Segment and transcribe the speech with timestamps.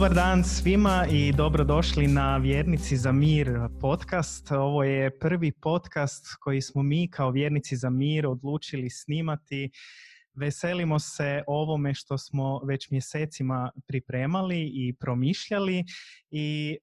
[0.00, 3.48] Dobar dan svima i dobrodošli na Vjernici za mir
[3.80, 4.50] podcast.
[4.50, 9.70] Ovo je prvi podcast koji smo mi kao Vjernici za mir odlučili snimati.
[10.34, 15.84] Veselimo se ovome što smo već mjesecima pripremali i promišljali
[16.30, 16.76] i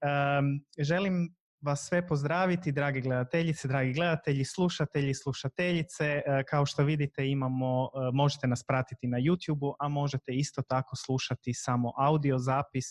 [0.79, 6.05] želim vas sve pozdraviti, dragi gledateljice, dragi gledatelji, slušatelji, slušateljice.
[6.05, 10.95] E, kao što vidite imamo, e, možete nas pratiti na YouTube, a možete isto tako
[10.95, 12.85] slušati samo audio zapis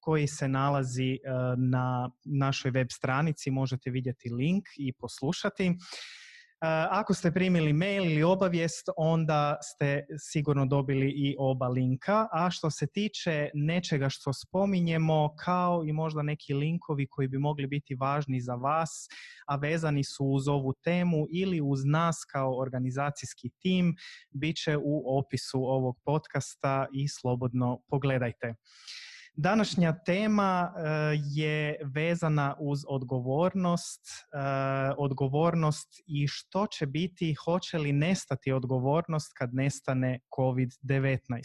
[0.00, 1.18] koji se nalazi e,
[1.70, 3.50] na našoj web stranici.
[3.50, 5.74] Možete vidjeti link i poslušati.
[6.90, 12.28] Ako ste primili mail ili obavijest, onda ste sigurno dobili i oba linka.
[12.32, 17.66] A što se tiče nečega što spominjemo, kao i možda neki linkovi koji bi mogli
[17.66, 19.08] biti važni za vas,
[19.46, 23.94] a vezani su uz ovu temu ili uz nas kao organizacijski tim,
[24.30, 28.54] bit će u opisu ovog podcasta i slobodno pogledajte.
[29.40, 30.80] Današnja tema e,
[31.34, 34.38] je vezana uz odgovornost, e,
[34.98, 41.40] odgovornost i što će biti, hoće li nestati odgovornost kad nestane COVID-19.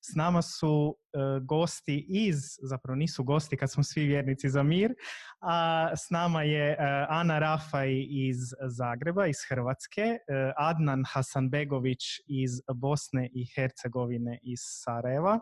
[0.00, 4.94] S nama su e, gosti iz, zapravo nisu gosti kad smo svi vjernici za mir,
[5.40, 6.76] a s nama je
[7.08, 10.18] Ana Rafaj iz Zagreba, iz Hrvatske,
[10.56, 15.40] Adnan Hasanbegović iz Bosne i Hercegovine iz Sarajeva.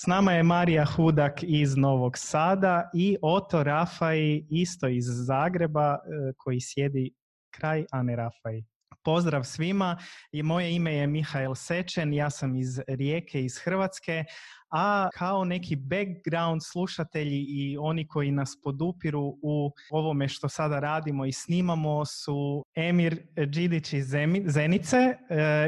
[0.00, 5.98] S nama je Marija Hudak iz Novog Sada i Oto Rafaj isto iz Zagreba e,
[6.36, 7.10] koji sjedi
[7.54, 8.62] kraj Ane Rafaj.
[9.04, 9.98] Pozdrav svima
[10.32, 14.24] i moje ime je Mihael Sečen, ja sam iz Rijeke, iz Hrvatske,
[14.70, 21.26] a kao neki background slušatelji i oni koji nas podupiru u ovome što sada radimo
[21.26, 24.14] i snimamo su Emir Đidić iz
[24.46, 25.16] Zenice e,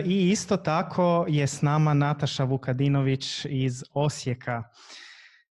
[0.07, 4.63] i isto tako je s nama Nataša Vukadinović iz Osijeka.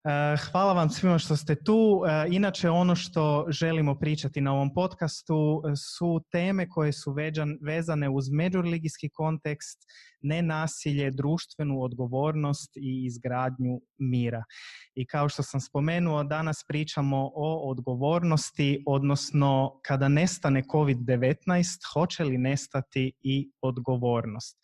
[0.07, 2.03] Eh, hvala vam svima što ste tu.
[2.07, 7.15] Eh, inače, ono što želimo pričati na ovom podcastu eh, su teme koje su
[7.61, 9.79] vezane uz međureligijski kontekst,
[10.21, 14.43] nenasilje, društvenu odgovornost i izgradnju mira.
[14.95, 22.37] I kao što sam spomenuo, danas pričamo o odgovornosti, odnosno kada nestane COVID-19, hoće li
[22.37, 24.57] nestati i odgovornost.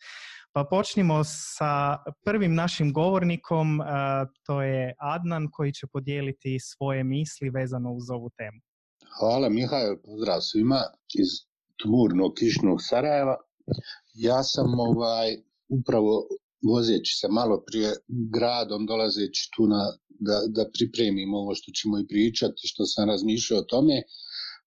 [0.54, 3.80] Pa počnimo sa prvim našim govornikom,
[4.46, 8.60] to je Adnan koji će podijeliti svoje misli vezano uz ovu temu.
[9.18, 10.80] Hvala Mihajl, pozdrav svima
[11.22, 11.30] iz
[11.82, 13.36] tmurnog kišnog Sarajeva.
[14.14, 15.28] Ja sam ovaj
[15.68, 16.12] upravo
[16.72, 17.90] vozeći se malo prije
[18.34, 23.60] gradom, dolazeći tu na, da, da pripremim ovo što ćemo i pričati, što sam razmišljao
[23.60, 24.02] o tome,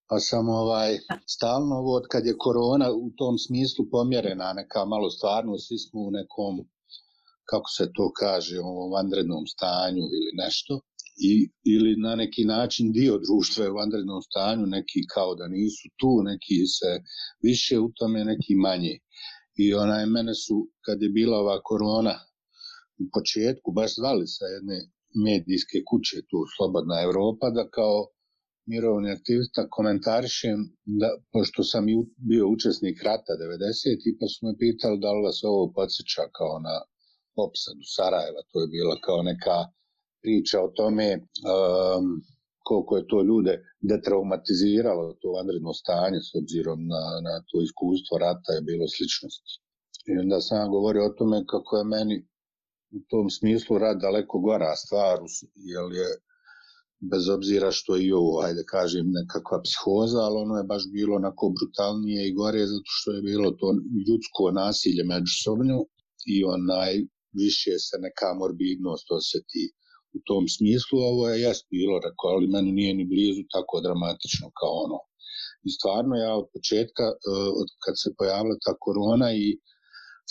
[0.10, 0.98] pa sam ovaj,
[1.36, 6.12] stalno od kad je korona u tom smislu pomjerena neka malo stvarno, svi smo u
[6.12, 6.54] nekom,
[7.50, 10.74] kako se to kaže, u vanrednom stanju ili nešto,
[11.30, 15.88] i, ili na neki način dio društva je u vanrednom stanju, neki kao da nisu
[16.00, 16.92] tu, neki se
[17.44, 18.96] više u tome, neki manje.
[19.64, 22.16] I onaj, mene su, kad je bila ova korona
[23.04, 24.78] u početku, baš zvali sa jedne
[25.26, 27.98] medijske kuće tu Slobodna Europa, da kao
[28.66, 30.60] mirovni aktivista komentarišem,
[31.00, 31.86] da, pošto sam
[32.18, 34.18] bio učesnik rata 90.
[34.20, 36.76] pa su me pitali da li vas ovo podsjeća kao na
[37.46, 39.58] opsadu Sarajeva, to je bila kao neka
[40.24, 42.06] priča o tome um,
[42.68, 43.54] koliko je to ljude
[43.92, 49.54] detraumatiziralo, to vanredno stanje s obzirom na, na to iskustvo rata je bilo sličnosti.
[50.10, 52.18] I onda sam govorio o tome kako je meni
[52.98, 55.18] u tom smislu rad daleko gora stvar,
[55.72, 56.08] jer je
[57.12, 61.16] bez obzira što je i ovo, ajde kažem, nekakva psihoza, ali ono je baš bilo
[61.16, 63.68] onako brutalnije i gore zato što je bilo to
[64.08, 65.76] ljudsko nasilje međusobno
[66.34, 66.94] i onaj
[67.42, 69.64] više se neka morbidnost osjeti
[70.18, 74.48] u tom smislu, ovo je jes bilo, rekao, ali meni nije ni blizu tako dramatično
[74.60, 75.00] kao ono.
[75.68, 79.46] I stvarno ja od početka, eh, od kad se pojavila ta korona i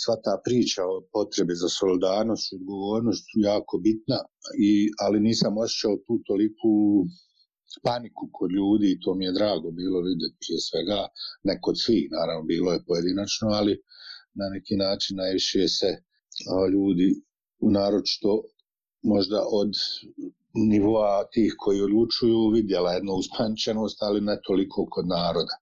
[0.03, 4.19] sva ta priča o potrebi za solidarnost i odgovornost jako bitna,
[4.67, 4.71] i,
[5.03, 6.71] ali nisam osjećao tu toliku
[7.83, 10.99] paniku kod ljudi i to mi je drago bilo vidjeti prije svega,
[11.43, 13.73] ne kod svih, naravno bilo je pojedinačno, ali
[14.41, 15.89] na neki način najviše se
[16.73, 17.07] ljudi
[17.77, 18.31] naročito
[19.03, 19.71] možda od
[20.53, 25.55] nivoa tih koji odlučuju vidjela jednu uspančenost, ali ne toliko kod naroda.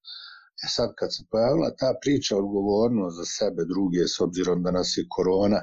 [0.65, 4.89] E sad kad se pojavila ta priča odgovornost za sebe druge s obzirom da nas
[4.97, 5.61] je korona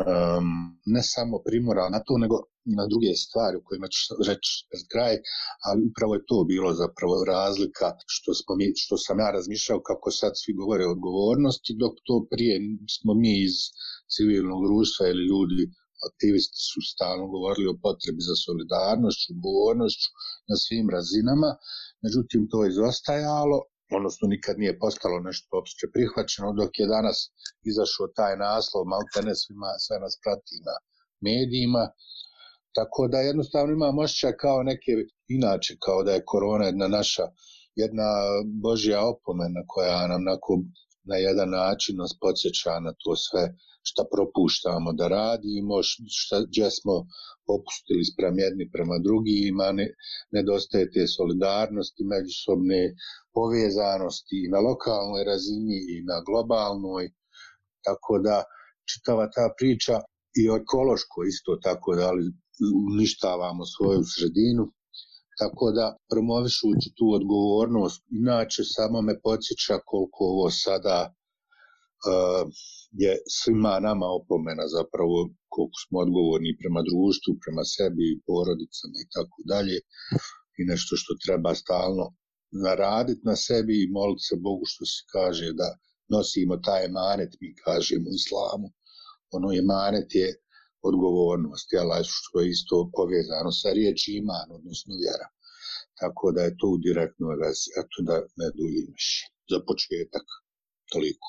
[0.00, 0.48] um,
[0.94, 2.36] ne samo primora na to nego
[2.70, 5.14] i na druge stvari o kojima ću reći pred kraj,
[5.66, 10.08] ali upravo je to bilo zapravo razlika što, smo mi, što sam ja razmišljao kako
[10.20, 12.54] sad svi govore o odgovornosti, dok to prije
[12.96, 13.56] smo mi iz
[14.14, 15.64] civilnog društva ili ljudi
[16.10, 20.08] aktivisti su stalno govorili o potrebi za solidarnošću, odgovornošću
[20.50, 21.50] na svim razinama,
[22.04, 23.58] međutim to je izostajalo,
[23.98, 27.18] odnosno nikad nije postalo nešto opće prihvaćeno, dok je danas
[27.70, 30.74] izašao taj naslov, maltene svima, sve nas prati na
[31.26, 31.84] medijima,
[32.76, 34.92] tako da jednostavno imam osjećaj kao neke,
[35.36, 37.26] inače kao da je korona jedna naša,
[37.82, 38.08] jedna
[38.64, 40.22] božja opomena koja nam
[41.10, 43.44] na jedan način nas podsjeća na to sve
[43.88, 45.76] šta propuštamo da radimo,
[46.18, 46.94] šta, gdje smo
[47.46, 49.86] popustili sprem jedni prema drugima, ne,
[50.36, 52.80] nedostaje te solidarnosti, međusobne
[53.36, 57.04] povezanosti i na lokalnoj razini i na globalnoj,
[57.86, 58.36] tako da
[58.90, 59.96] čitava ta priča
[60.40, 62.24] i ekološko isto tako da li
[62.92, 64.64] uništavamo svoju sredinu,
[65.40, 72.42] tako da promovišući tu odgovornost, inače samo me podsjeća koliko ovo sada uh,
[73.02, 75.16] je svima nama opomena zapravo
[75.52, 79.76] koliko smo odgovorni prema društvu, prema sebi, porodicama i tako dalje
[80.58, 82.04] i nešto što treba stalno
[82.66, 85.68] naraditi na sebi i moliti se Bogu što se kaže da
[86.14, 88.68] nosimo taj manet, mi kažemo islamu.
[89.36, 90.28] Ono je manet je
[90.82, 91.88] odgovornost, jel,
[92.18, 95.28] što je isto povezano sa riječi iman, odnosno vjera.
[96.00, 99.22] Tako da je to u direktnoj vezi, eto da ne duljim više.
[99.50, 100.26] Za početak,
[100.92, 101.28] toliko.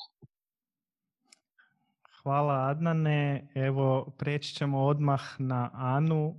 [2.22, 3.48] Hvala Adnane.
[3.54, 6.34] Evo, preći ćemo odmah na Anu.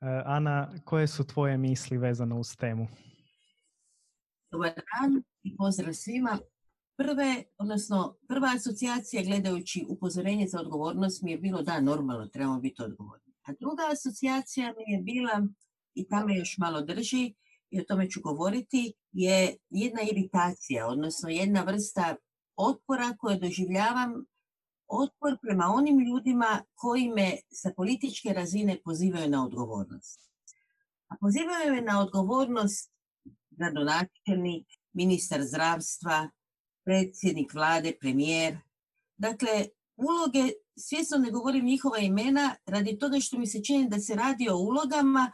[0.00, 2.86] E, Ana, koje su tvoje misli vezane uz temu?
[4.50, 6.38] Dobar dan i pozdrav svima.
[7.00, 12.82] Prve, odnosno, prva asocijacija gledajući upozorenje za odgovornost mi je bilo da, normalno, trebamo biti
[12.82, 13.32] odgovorni.
[13.42, 15.46] A druga asocijacija mi je bila,
[15.94, 17.34] i tamo još malo drži,
[17.70, 22.16] i o tome ću govoriti, je jedna iritacija, odnosno jedna vrsta
[22.56, 24.24] otpora koje doživljavam
[24.86, 30.30] otpor prema onim ljudima koji me sa političke razine pozivaju na odgovornost.
[31.08, 32.92] A pozivaju me na odgovornost
[33.50, 36.30] gradonačelnik, ministar zdravstva,
[36.84, 38.58] predsjednik vlade, premijer.
[39.16, 39.66] Dakle,
[39.96, 44.48] uloge, svjesno ne govorim njihova imena, radi toga što mi se čini da se radi
[44.48, 45.32] o ulogama,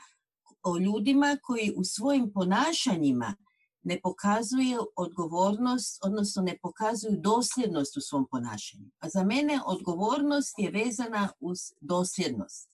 [0.63, 3.35] o ljudima koji u svojim ponašanjima
[3.83, 8.91] ne pokazuju odgovornost, odnosno ne pokazuju dosljednost u svom ponašanju.
[8.99, 12.71] A za mene odgovornost je vezana uz dosljednost.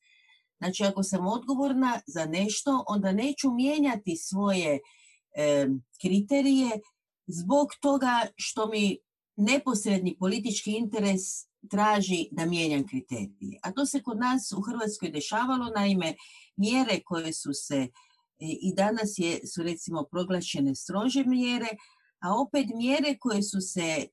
[0.59, 4.81] Znači, ako sam odgovorna za nešto, onda neću mijenjati svoje
[6.01, 6.81] kriterije
[7.33, 8.99] zbog toga što mi
[9.37, 11.23] neposredni politički interes
[11.71, 13.59] traži da mijenjam kriterije.
[13.63, 16.15] A to se kod nas u Hrvatskoj dešavalo, naime,
[16.57, 17.89] mjere koje su se
[18.39, 21.69] i danas je, su recimo proglašene strože mjere,
[22.21, 24.07] a opet mjere koje su se e,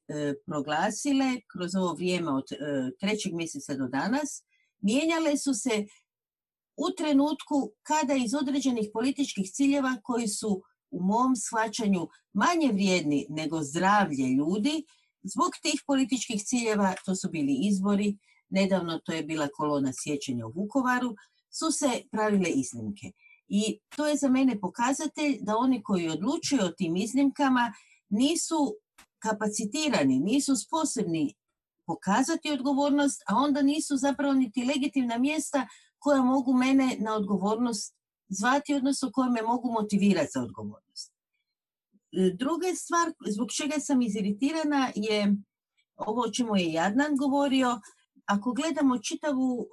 [0.46, 2.56] proglasile kroz ovo vrijeme od e,
[3.00, 4.44] trećeg mjeseca do danas,
[4.82, 5.86] mijenjale su se
[6.78, 13.64] u trenutku kada iz određenih političkih ciljeva koji su u mom shvaćanju manje vrijedni nego
[13.64, 14.84] zdravlje ljudi,
[15.24, 18.18] zbog tih političkih ciljeva, to su bili izbori,
[18.50, 21.16] nedavno to je bila kolona sjećanja u Vukovaru,
[21.52, 23.12] su se pravile iznimke.
[23.48, 27.74] I to je za mene pokazatelj da oni koji odlučuju o tim iznimkama
[28.10, 28.76] nisu
[29.20, 31.36] kapacitirani, nisu sposobni
[31.86, 35.68] pokazati odgovornost, a onda nisu zapravo niti legitimna mjesta
[36.00, 37.96] koja mogu mene na odgovornost
[38.30, 40.89] zvati, odnosno koje me mogu motivirati za odgovornost.
[42.12, 45.36] E, druga stvar zbog čega sam iziritirana je
[45.96, 47.80] ovo o čemu je Jadnan govorio,
[48.26, 49.68] ako gledamo čitavu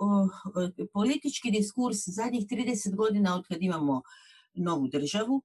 [0.93, 4.02] politički diskurs zadnjih 30 godina od kad imamo
[4.55, 5.43] novu državu,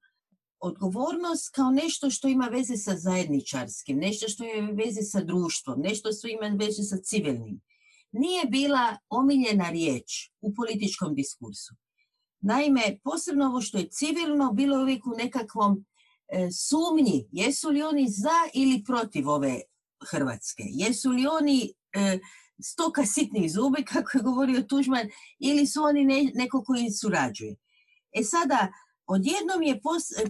[0.60, 6.12] odgovornost kao nešto što ima veze sa zajedničarskim, nešto što ima veze sa društvom, nešto
[6.12, 7.62] što ima veze sa civilnim,
[8.12, 11.76] nije bila omiljena riječ u političkom diskursu.
[12.40, 15.86] Naime, posebno ovo što je civilno, bilo je uvijek u nekakvom
[16.52, 19.62] sumnji, jesu li oni za ili protiv ove
[20.12, 22.20] Hrvatske, jesu li oni e,
[22.64, 25.10] stoka sitnih zubi, kako je govorio Tužman,
[25.40, 27.56] ili su oni neko koji surađuje.
[28.12, 28.68] E sada,
[29.08, 29.82] odjednom je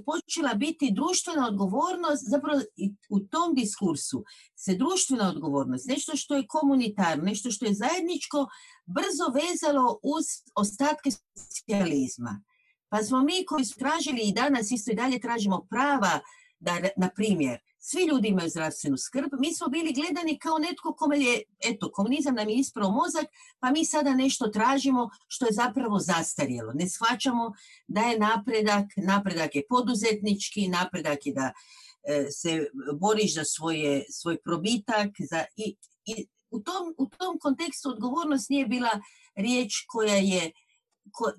[0.06, 2.62] počela biti društvena odgovornost, zapravo
[3.10, 4.24] u tom diskursu
[4.56, 8.48] se društvena odgovornost, nešto što je komunitarno, nešto što je zajedničko,
[8.86, 12.44] brzo vezalo uz ostatke socijalizma.
[12.92, 16.20] Pa smo mi koji su tražili i danas isto i dalje tražimo prava
[16.60, 21.20] da, na primjer, svi ljudi imaju zdravstvenu skrb, mi smo bili gledani kao netko kome
[21.20, 23.26] je, eto, komunizam nam je ispravo mozak,
[23.60, 26.74] pa mi sada nešto tražimo što je zapravo zastarjelo.
[26.74, 27.54] Ne shvaćamo
[27.88, 31.52] da je napredak, napredak je poduzetnički, napredak je da
[32.04, 32.66] e, se
[33.00, 38.66] boriš za svoje, svoj probitak za, i, i u tom, u tom kontekstu odgovornost nije
[38.66, 39.02] bila
[39.36, 40.52] riječ koja je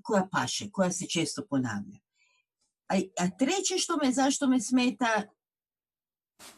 [0.03, 1.99] koja paše, koja se često ponavlja.
[2.89, 5.23] A, a treće što me, zašto me smeta,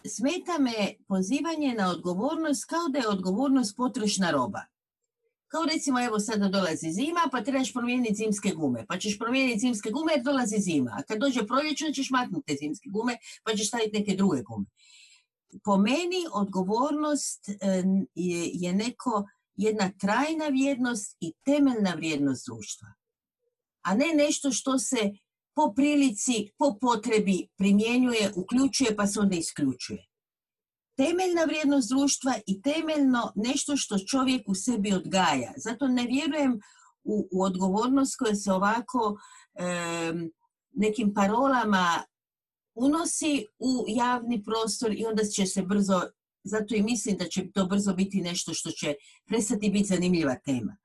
[0.07, 4.61] smeta me pozivanje na odgovornost kao da je odgovornost potrošna roba.
[5.49, 8.87] Kao recimo, evo sada dolazi zima, pa trebaš promijeniti zimske gume.
[8.89, 10.91] Pa ćeš promijeniti zimske gume jer dolazi zima.
[10.99, 14.67] A kad dođe proljeće, ćeš maknuti te zimske gume, pa ćeš staviti neke druge gume.
[15.65, 17.49] Po meni odgovornost
[18.15, 22.89] je, je neko, jedna trajna vrijednost i temeljna vrijednost društva.
[23.83, 25.13] A ne nešto što se
[25.55, 30.07] po prilici, po potrebi primjenjuje, uključuje pa se onda isključuje
[30.97, 35.53] temeljna vrijednost društva i temeljno nešto što čovjek u sebi odgaja.
[35.57, 36.61] Zato ne vjerujem
[37.05, 39.17] u, u odgovornost koja se ovako
[40.73, 42.03] nekim parolama
[42.75, 46.03] unosi u javni prostor i onda će se brzo,
[46.45, 48.95] zato i mislim da će to brzo biti nešto što će
[49.27, 50.77] prestati biti zanimljiva tema.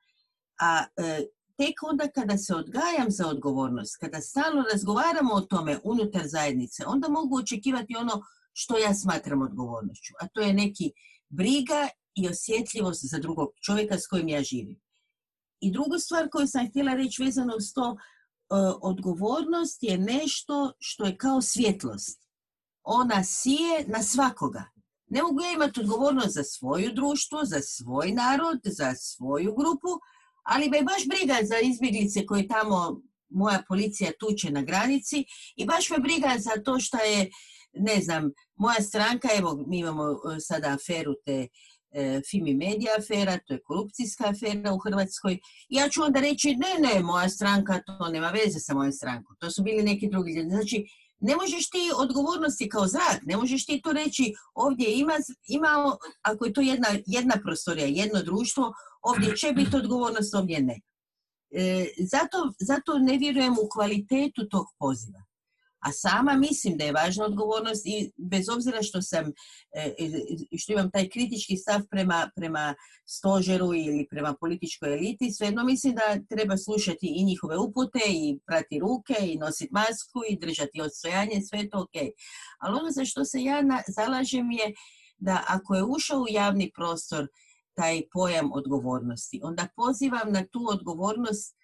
[0.60, 1.26] A e,
[1.58, 7.08] tek onda kada se odgajam za odgovornost, kada stalno razgovaramo o tome unutar zajednice, onda
[7.08, 8.22] mogu očekivati ono
[8.54, 10.92] što ja smatram odgovornošću, a to je neki
[11.30, 14.82] briga i osjetljivost za drugog čovjeka s kojim ja živim.
[15.60, 17.96] I druga stvar koju sam htjela reći vezano uz to, e,
[18.82, 22.28] odgovornost je nešto što je kao svjetlost.
[22.84, 24.64] Ona sije na svakoga.
[25.10, 29.92] Ne mogu ja imati odgovornost za svoju društvo, za svoj narod, za svoju grupu,
[30.44, 35.26] ali me baš briga za izbjeglice koje tamo moja policija tuče na granici
[35.56, 37.30] i baš me briga za to što je
[37.74, 41.48] ne znam, moja stranka, evo mi imamo e, sada aferu te
[41.92, 45.40] e, Fimi Media afera, to je korupcijska afera u Hrvatskoj.
[45.70, 49.36] Ja ću onda reći, ne, ne, moja stranka, to nema veze sa mojom strankom.
[49.40, 50.50] To su bili neki drugi ljudi.
[50.50, 50.86] Znači,
[51.20, 55.14] ne možeš ti odgovornosti kao zrak, ne možeš ti to reći ovdje ima,
[55.48, 60.80] ima ako je to jedna, jedna prostorija, jedno društvo, ovdje će biti odgovornost, ovdje ne.
[61.52, 65.29] E, zato, zato ne vjerujem u kvalitetu tog poziva.
[65.80, 69.26] A sama mislim da je važna odgovornost i bez obzira što sam,
[69.72, 70.10] e, e,
[70.58, 76.36] što imam taj kritički stav prema, prema stožeru ili prema političkoj eliti, svejedno mislim da
[76.36, 81.60] treba slušati i njihove upute i prati ruke i nositi masku i držati odstojanje, sve
[81.60, 81.96] je to ok.
[82.60, 84.74] Ali ono za što se ja zalažem je
[85.18, 87.28] da ako je ušao u javni prostor
[87.74, 91.56] taj pojam odgovornosti, onda pozivam na tu odgovornost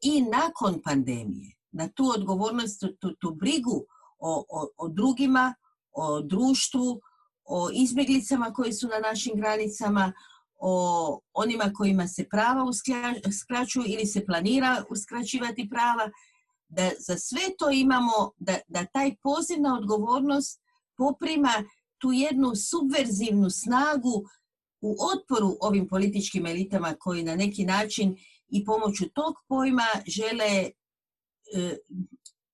[0.00, 3.84] i nakon pandemije na tu odgovornost, tu, tu brigu
[4.18, 5.54] o, o, o drugima,
[5.92, 7.00] o društvu,
[7.44, 10.12] o izbjeglicama koji su na našim granicama,
[10.60, 12.64] o onima kojima se prava
[13.28, 16.10] uskraćuju ili se planira uskraćivati prava,
[16.68, 20.60] da za sve to imamo, da, da taj poziv na odgovornost
[20.96, 21.64] poprima
[21.98, 24.24] tu jednu subverzivnu snagu
[24.80, 28.16] u otporu ovim političkim elitama koji na neki način
[28.48, 30.70] i pomoću tog pojma žele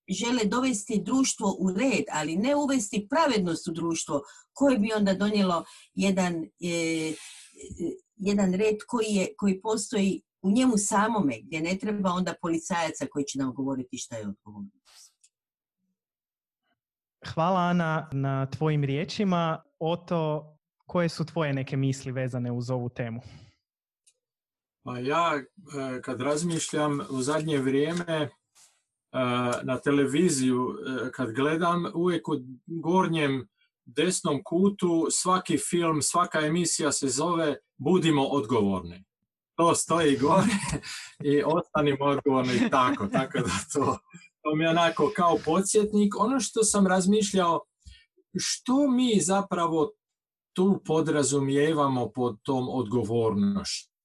[0.08, 5.64] žele dovesti društvo u red, ali ne uvesti pravednost u društvo koje bi onda donijelo
[5.94, 7.12] jedan, e,
[8.16, 13.24] jedan red koji, je, koji postoji u njemu samome, gdje ne treba onda policajaca koji
[13.24, 15.14] će nam govoriti šta je odgovornost.
[17.34, 19.62] Hvala Ana na tvojim riječima.
[19.78, 20.54] Oto,
[20.86, 23.20] koje su tvoje neke misli vezane uz ovu temu?
[24.82, 28.30] Pa ja e, kad razmišljam u zadnje vrijeme
[29.62, 30.78] na televiziju
[31.12, 32.34] kad gledam, uvijek u
[32.66, 33.48] gornjem
[33.84, 39.04] desnom kutu svaki film, svaka emisija se zove Budimo odgovorni.
[39.56, 40.54] To stoji gore
[41.24, 43.98] i ostanimo odgovorni tako, tako da to,
[44.42, 46.14] to mi je onako kao podsjetnik.
[46.18, 47.60] Ono što sam razmišljao,
[48.38, 49.90] što mi zapravo
[50.52, 53.97] tu podrazumijevamo pod tom odgovornošću?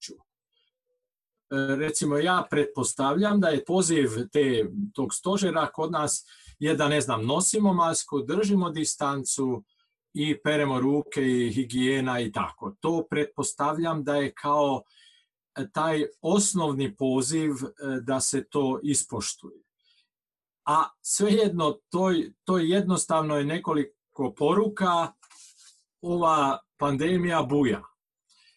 [1.78, 6.26] Recimo ja pretpostavljam da je poziv te, tog stožera kod nas
[6.60, 9.64] je da ne znam, nosimo masku, držimo distancu
[10.14, 12.76] i peremo ruke i higijena i tako.
[12.80, 14.82] To pretpostavljam da je kao
[15.74, 19.64] taj osnovni poziv e, da se to ispoštuje.
[20.66, 25.14] A svejedno, to, to jednostavno je nekoliko poruka,
[26.02, 27.82] ova pandemija buja.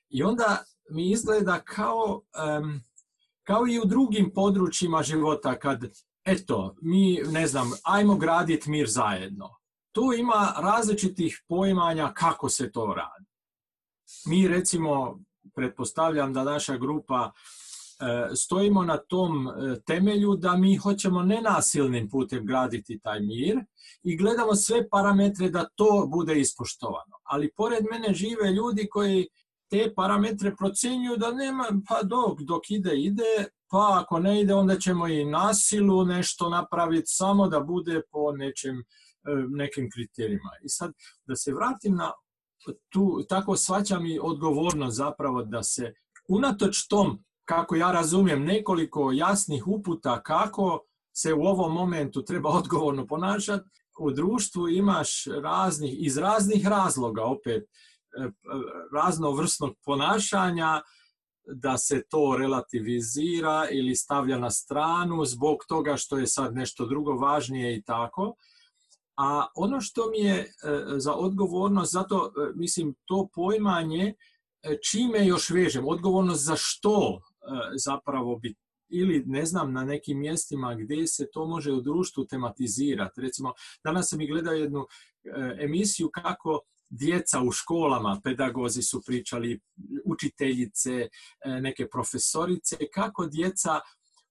[0.08, 2.22] I onda mi izgleda kao,
[3.46, 5.84] kao i u drugim područjima života kad,
[6.24, 9.54] eto, mi, ne znam, ajmo graditi mir zajedno.
[9.92, 13.30] Tu ima različitih poimanja kako se to radi.
[14.26, 15.18] Mi recimo,
[15.54, 22.46] pretpostavljam da naša grupa e, stojimo na tom e, temelju da mi hoćemo nenasilnim putem
[22.46, 23.56] graditi taj mir
[24.02, 27.16] i gledamo sve parametre da to bude ispoštovano.
[27.22, 29.28] Ali pored mene žive ljudi koji
[29.70, 34.78] te parametre procjenjuju da nema, pa dok, dok ide, ide, pa ako ne ide, onda
[34.78, 38.84] ćemo i nasilu nešto napraviti samo da bude po nečem,
[39.48, 40.50] nekim kriterijima.
[40.64, 40.92] I sad,
[41.24, 42.12] da se vratim na
[42.92, 45.92] tu, tako svaćam i odgovornost zapravo da se
[46.28, 50.84] unatoč tom, kako ja razumijem, nekoliko jasnih uputa kako
[51.16, 53.68] se u ovom momentu treba odgovorno ponašati,
[54.00, 57.68] u društvu imaš raznih, iz raznih razloga opet, e,
[58.92, 60.82] raznovrsnog ponašanja,
[61.48, 67.12] da se to relativizira ili stavlja na stranu zbog toga što je sad nešto drugo
[67.12, 68.34] važnije i tako.
[69.16, 70.46] A ono što mi je e,
[70.96, 74.14] za odgovornost, zato e, mislim to pojmanje
[74.90, 77.20] čime još vežem, odgovornost za što
[77.76, 78.54] zapravo bi
[78.88, 83.20] ili ne znam na nekim mjestima gdje se to može u društvu tematizirati.
[83.20, 83.52] Recimo,
[83.84, 89.60] danas sam i gledao jednu e, emisiju kako djeca u školama, pedagozi su pričali,
[90.04, 91.08] učiteljice, e,
[91.60, 93.80] neke profesorice, kako djeca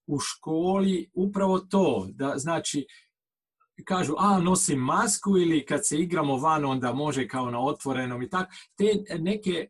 [0.06, 2.86] u školi upravo to, da znači
[3.84, 8.30] kažu, a nosim masku ili kad se igramo van onda može kao na otvorenom i
[8.30, 8.52] tako.
[8.76, 9.68] Te neke,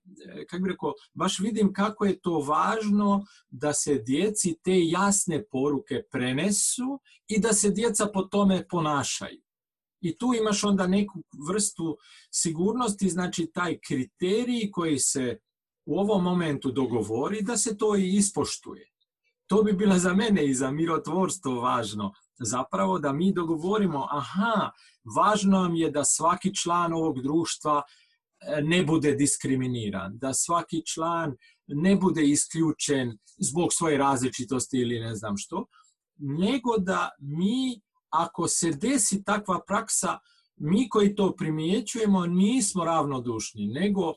[0.49, 6.03] kako bi rekao, baš vidim kako je to važno da se djeci te jasne poruke
[6.11, 9.46] prenesu i da se djeca po tome ponašaju.
[10.01, 11.97] I tu imaš onda neku vrstu
[12.31, 15.39] sigurnosti, znači taj kriterij koji se
[15.87, 18.91] u ovom momentu dogovori da se to i ispoštuje.
[19.47, 24.71] To bi bilo za mene i za mirotvorstvo važno, zapravo da mi dogovorimo, aha,
[25.17, 31.37] važno nam je da svaki član ovog društva e, ne bude diskriminiran, da svaki član
[31.67, 35.67] ne bude isključen zbog svoje različitosti ili ne znam što,
[36.19, 40.19] nego da mi, ako se desi takva praksa,
[40.57, 44.13] mi koji to primjećujemo nismo ravnodušni, nego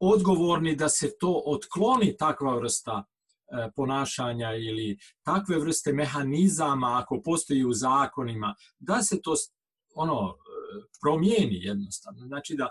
[0.00, 3.04] odgovorni da se to otkloni takva vrsta
[3.54, 9.34] E, ponašanja ili takve vrste mehanizama ako postoji u zakonima, da se to
[9.94, 10.34] ono e,
[11.02, 12.26] promijeni jednostavno.
[12.26, 12.68] Znači da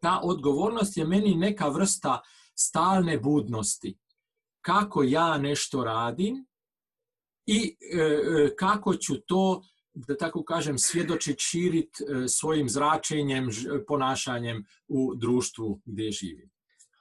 [0.00, 2.20] ta odgovornost je meni neka vrsta
[2.54, 3.98] stalne budnosti.
[4.60, 6.46] Kako ja nešto radim
[7.50, 9.62] i e, kako ću to,
[9.94, 13.48] da tako kažem, svjedočiti, širiti svojim zračenjem,
[13.88, 16.50] ponašanjem u društvu gdje živim.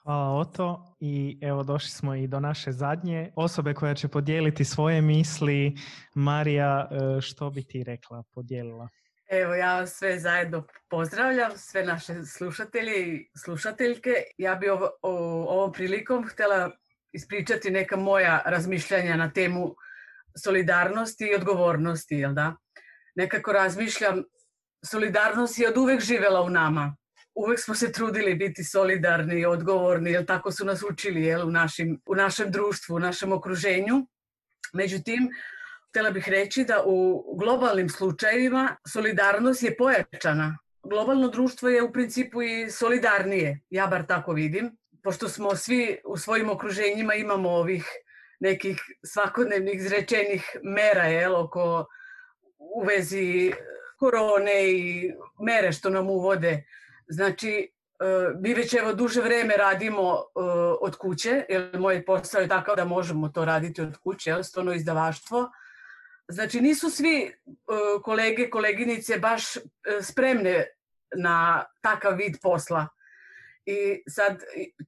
[0.03, 5.01] Hvala Oto i evo došli smo i do naše zadnje osobe koja će podijeliti svoje
[5.01, 5.75] misli.
[6.15, 8.89] Marija, e, što bi ti rekla, podijelila?
[9.31, 14.09] Evo, ja sve zajedno pozdravljam, sve naše slušatelje i slušateljke.
[14.37, 14.89] Ja bi ovo,
[15.49, 16.71] ovom prilikom htjela
[17.11, 19.75] ispričati neka moja razmišljanja na temu
[20.43, 22.55] solidarnosti i odgovornosti, jel da?
[23.15, 24.23] Nekako razmišljam,
[24.85, 26.95] solidarnost je od uvek živela u nama
[27.39, 31.51] uvek smo se trudili biti solidarni i odgovorni, jer tako su nas učili jel, u,
[31.51, 34.07] našim, u našem društvu, u našem okruženju.
[34.73, 35.29] Međutim,
[35.89, 40.57] htjela bih reći da u globalnim slučajevima solidarnost je pojačana.
[40.83, 46.17] Globalno društvo je u principu i solidarnije, ja bar tako vidim, pošto smo svi u
[46.17, 47.85] svojim okruženjima imamo ovih
[48.39, 51.85] nekih svakodnevnih izrečenih mera jel, oko
[52.57, 53.53] u vezi
[53.99, 56.63] korone i mere što nam uvode
[57.09, 58.05] Znači, e,
[58.39, 60.21] mi već evo duže vreme radimo e,
[60.81, 65.51] od kuće, jer moj posao je takav da možemo to raditi od kuće, stvarno izdavaštvo.
[66.27, 67.33] Znači, nisu svi
[68.03, 69.43] kolege, koleginice baš
[70.01, 70.65] spremne
[71.15, 72.87] na takav vid posla.
[73.69, 74.43] I sad,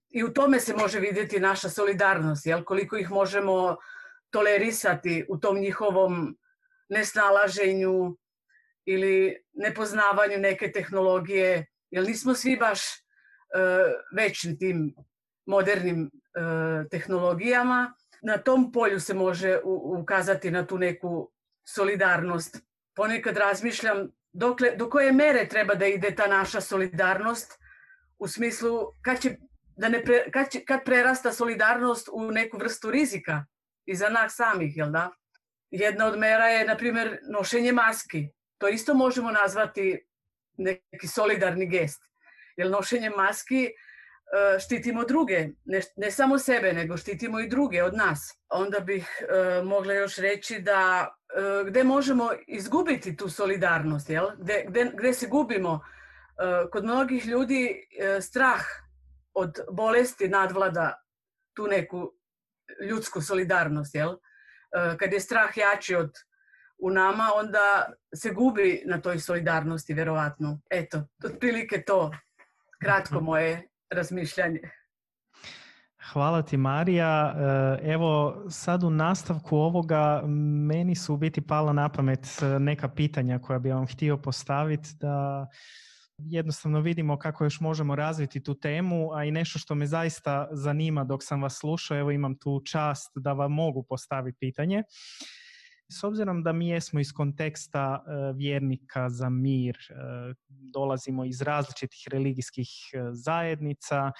[0.09, 2.63] i u tome se može vidjeti naša solidarnost, jel?
[2.63, 3.77] koliko ih možemo
[4.29, 6.37] tolerisati u tom njihovom
[6.89, 8.17] nesnalaženju
[8.85, 12.81] ili nepoznavanju neke tehnologije jer nismo svi baš
[14.19, 14.95] uh, tim
[15.45, 17.93] modernim e, tehnologijama.
[18.21, 19.59] Na tom polju se može
[19.99, 21.31] ukazati na tu neku
[21.67, 22.57] solidarnost.
[22.95, 27.61] Ponekad razmišljam dokle, do koje mere treba da ide ta naša solidarnost
[28.21, 29.35] u smislu kad, će,
[29.77, 33.45] da ne kad, kad prerasta solidarnost u neku vrstu rizika
[33.85, 35.09] i za nas samih, jel da?
[35.71, 38.27] Jedna od mera je, na primjer, nošenje maski.
[38.57, 40.05] To isto možemo nazvati
[40.57, 42.01] neki solidarni gest.
[42.57, 43.71] Jer nošenjem maski e,
[44.59, 48.19] štitimo druge, ne, ne samo sebe, nego štitimo i druge od nas.
[48.49, 54.27] Onda bih e, mogla još reći da e, gdje možemo izgubiti tu solidarnost, jel?
[54.37, 55.81] Gde, gde, gde se gubimo.
[56.71, 57.87] Kod mnogih ljudi
[58.21, 58.61] strah
[59.33, 60.93] od bolesti nadvlada
[61.55, 62.11] tu neku
[62.89, 64.15] ljudsku solidarnost, jel?
[64.99, 66.11] Kad je strah jači od
[66.81, 70.61] u nama, onda se gubi na toj solidarnosti, vjerovatno.
[70.69, 72.11] Eto, otprilike to,
[72.83, 73.25] kratko mhm.
[73.25, 74.59] moje razmišljanje.
[76.13, 77.35] Hvala ti Marija.
[77.83, 80.21] E, evo sad u nastavku ovoga
[80.67, 84.89] meni su u biti pala na pamet e, neka pitanja koja bi vam htio postaviti
[84.99, 85.47] da
[86.25, 91.03] jednostavno vidimo kako još možemo razviti tu temu, a i nešto što me zaista zanima
[91.03, 94.83] dok sam vas slušao, evo imam tu čast da vam mogu postaviti pitanje.
[95.99, 99.77] S obzirom da mi jesmo iz konteksta e, vjernika za mir,
[100.47, 102.67] dolazimo iz različitih religijskih
[103.11, 104.11] zajednica,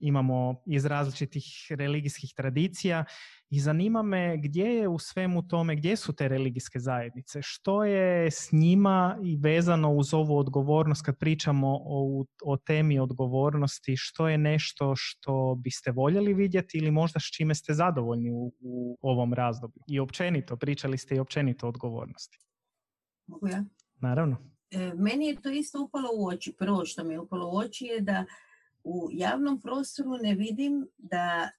[0.00, 3.04] imamo iz različitih religijskih tradicija
[3.50, 8.30] i zanima me gdje je u svemu tome, gdje su te religijske zajednice, što je
[8.30, 14.38] s njima i vezano uz ovu odgovornost kad pričamo o, o temi odgovornosti, što je
[14.38, 19.82] nešto što biste voljeli vidjeti ili možda s čime ste zadovoljni u, u ovom razdoblju.
[19.88, 22.38] I općenito, pričali ste i općenito o odgovornosti.
[23.26, 23.64] Mogu ja?
[24.00, 24.36] Naravno.
[24.70, 26.54] E, meni je to isto upalo u oči.
[26.58, 28.24] Prvo što mi je upalo u oči je da
[28.86, 31.50] u javnom prostoru ne vidim da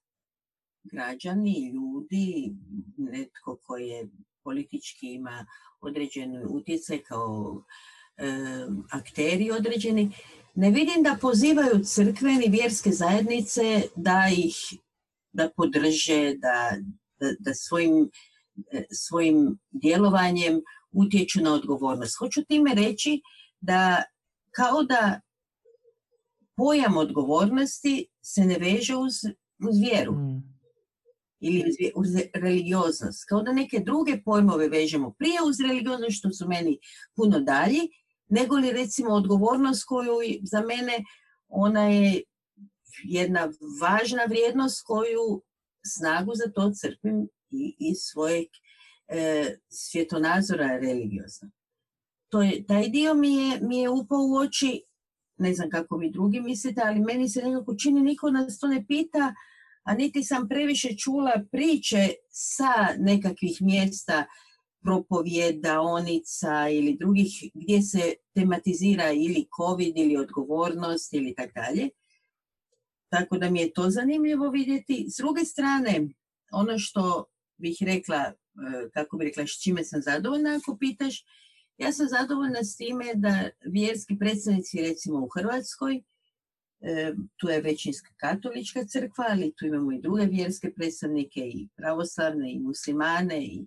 [0.83, 2.55] građani, ljudi,
[2.97, 4.07] netko koji je
[4.43, 5.45] politički ima
[5.81, 7.63] određen utjecaj kao
[8.17, 8.27] e,
[8.91, 10.11] akteri određeni,
[10.55, 14.55] ne vidim da pozivaju crkveni vjerske zajednice da ih
[15.31, 16.71] da podrže, da,
[17.19, 18.09] da, da svojim,
[18.71, 20.61] e, svojim djelovanjem
[20.91, 22.17] utječu na odgovornost.
[22.19, 23.21] Hoću time reći
[23.61, 24.03] da
[24.51, 25.21] kao da
[26.57, 29.13] pojam odgovornosti se ne veže uz,
[29.69, 30.43] uz vjeru mm.
[31.39, 33.25] ili uz, uz religioznost.
[33.29, 36.79] Kao da neke druge pojmove vežemo prije uz religioznost, što su meni
[37.15, 37.81] puno dalji,
[38.29, 41.03] nego li recimo odgovornost koju za mene
[41.47, 42.21] ona je
[43.03, 45.43] jedna važna vrijednost koju
[45.85, 48.47] snagu za to crpim i iz svojeg
[49.07, 51.51] e, svjetonazora religiozna.
[52.29, 54.83] To je, taj dio mi je, mi je upao u oči
[55.37, 58.85] ne znam kako vi drugi mislite, ali meni se nekako čini, niko nas to ne
[58.87, 59.33] pita,
[59.83, 64.25] a niti sam previše čula priče sa nekakvih mjesta
[65.81, 71.89] onica ili drugih gdje se tematizira ili COVID ili odgovornost ili tako dalje.
[73.09, 75.05] Tako da mi je to zanimljivo vidjeti.
[75.09, 76.07] S druge strane,
[76.51, 77.25] ono što
[77.57, 78.33] bih rekla, e,
[78.93, 81.25] kako bih rekla, s čime sam zadovoljna ako pitaš,
[81.77, 86.03] ja sam zadovoljna s time da vjerski predstavnici recimo u Hrvatskoj,
[86.81, 92.51] e, tu je većinska katolička crkva, ali tu imamo i druge vjerske predstavnike i pravoslavne
[92.53, 93.65] i muslimane i,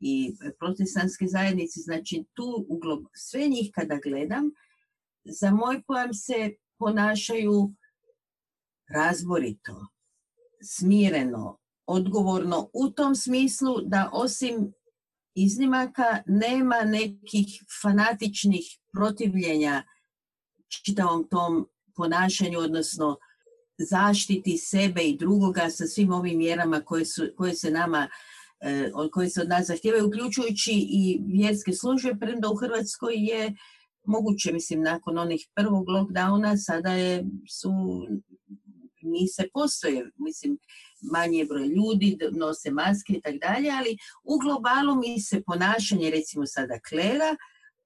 [0.00, 1.80] i protestantske zajednice.
[1.80, 4.50] Znači tu uglob, sve njih kada gledam,
[5.24, 7.72] za moj pojam se ponašaju
[8.88, 9.86] razborito,
[10.62, 14.72] smireno, odgovorno u tom smislu da osim
[15.34, 19.82] iznimaka nema nekih fanatičnih protivljenja
[20.68, 23.16] čitavom tom ponašanju, odnosno
[23.78, 28.08] zaštiti sebe i drugoga sa svim ovim mjerama koje, su, koje se nama
[28.60, 33.54] e, koje se od nas zahtijevaju, uključujući i vjerske službe, premda u Hrvatskoj je
[34.04, 37.70] moguće, mislim, nakon onih prvog lockdowna, sada je, su
[39.02, 40.58] mise postoje, mislim,
[41.12, 46.46] manji broj ljudi, nose maske i tako dalje, ali u globalu mi se ponašanje, recimo
[46.46, 47.36] sada klera,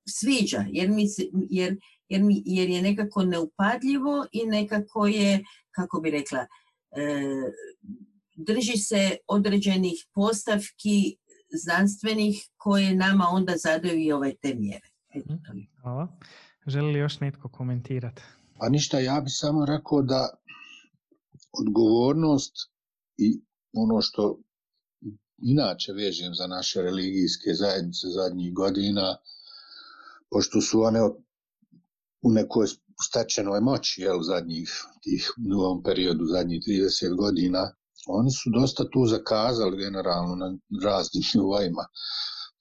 [0.08, 1.76] sviđa, jer, mi se, jer,
[2.08, 7.22] jer, mi, jer je nekako neupadljivo i nekako je, kako bi rekla, e,
[8.36, 11.16] drži se određenih postavki
[11.50, 14.88] znanstvenih koje nama onda zadaju i ove te mjere.
[15.16, 15.58] Mhm.
[15.82, 16.18] Hvala.
[16.66, 18.22] Želi li još netko komentirati?
[18.58, 20.36] Pa ništa, ja bi samo rekao da
[21.52, 22.54] odgovornost
[23.18, 23.40] i
[23.72, 24.38] ono što
[25.42, 29.16] inače vežem za naše religijske zajednice zadnjih godina,
[30.30, 31.00] pošto su one
[32.22, 32.66] u nekoj
[33.08, 34.70] stečenoj moći jel, zadnjih
[35.02, 37.72] tih, u ovom periodu, zadnjih 30 godina,
[38.06, 40.48] oni su dosta tu zakazali generalno na
[40.84, 41.84] raznim nivoima.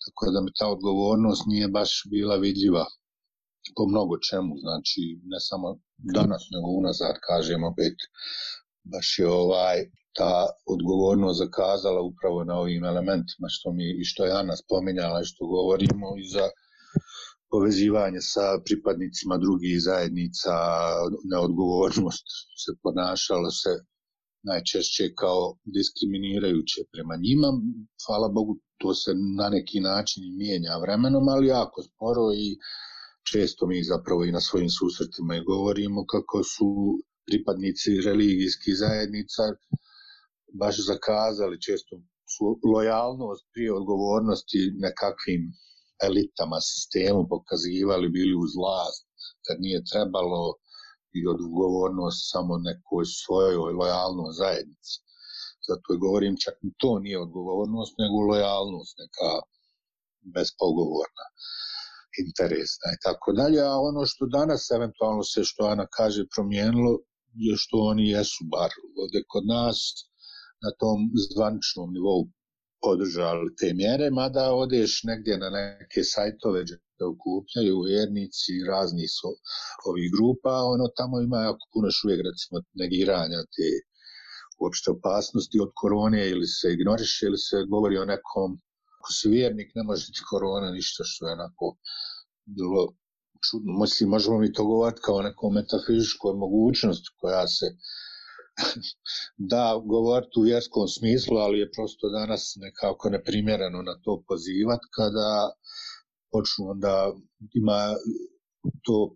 [0.06, 2.86] Tako da mi ta odgovornost nije baš bila vidljiva
[3.76, 5.80] po mnogo čemu, znači ne samo
[6.18, 7.98] danas, nego unazad, kažem opet,
[8.94, 9.78] baš je ovaj
[10.18, 15.30] ta odgovornost zakazala upravo na ovim elementima što mi i što je Ana spominjala i
[15.32, 16.46] što govorimo i za
[17.52, 20.54] povezivanje sa pripadnicima drugih zajednica,
[21.32, 22.26] neodgovornost
[22.64, 23.74] se ponašala se
[24.50, 25.42] najčešće kao
[25.76, 27.50] diskriminirajuće prema njima.
[28.06, 32.48] Hvala Bogu, to se na neki način mijenja vremenom, ali jako sporo i
[33.32, 36.68] često mi zapravo i na svojim susretima i govorimo kako su
[37.28, 39.44] pripadnici religijskih zajednica
[40.62, 41.94] baš zakazali često
[42.74, 45.42] lojalnost prije odgovornosti nekakvim
[46.08, 49.06] elitama sistemu pokazivali bili uz vlast
[49.46, 50.44] kad nije trebalo
[51.18, 54.96] i odgovornost samo nekoj svojoj lojalnoj zajednici.
[55.68, 59.30] Zato i govorim čak i to nije odgovornost, nego lojalnost neka
[60.36, 61.26] bespogovorna
[62.24, 67.15] interesna i tako dalje, a ono što danas eventualno se što Ana kaže promijenilo je
[67.62, 68.72] što oni jesu bar
[69.02, 69.78] ovde kod nas
[70.64, 71.00] na tom
[71.32, 72.22] zvaničnom nivou
[72.84, 76.60] podržali te mjere, mada odeš negdje na neke sajtove
[77.00, 79.30] da okupljaju vjernici razni su
[79.90, 83.70] ovih grupa, ono tamo ima jako puno još recimo negiranja te
[84.60, 88.50] uopšte opasnosti od korone ili se ignoriše ili se govori o nekom
[89.06, 91.66] ako si vjernik ne može ti korona ništa što je onako
[92.58, 92.84] bilo
[93.46, 93.72] čudno.
[93.82, 97.66] Mislim, možemo mi to govoriti kao nekom metafizičkoj mogućnosti koja se
[99.52, 105.30] da govoriti u vjerskom smislu, ali je prosto danas nekako neprimjereno na to pozivati kada
[106.32, 107.14] počnu da
[107.54, 107.82] ima
[108.86, 109.16] to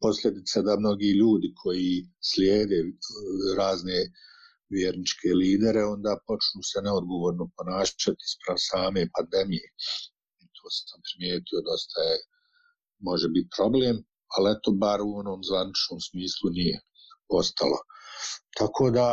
[0.00, 1.90] posljedice da mnogi ljudi koji
[2.30, 2.78] slijede
[3.56, 3.98] razne
[4.76, 9.66] vjerničke lidere, onda počnu se neodgovorno ponašati sprav same pandemije.
[10.42, 12.16] I to sam primijetio, dosta je,
[13.00, 13.96] može biti problem,
[14.34, 16.76] ali eto, bar u onom zvaničnom smislu nije
[17.40, 17.78] ostalo.
[18.58, 19.08] Tako da,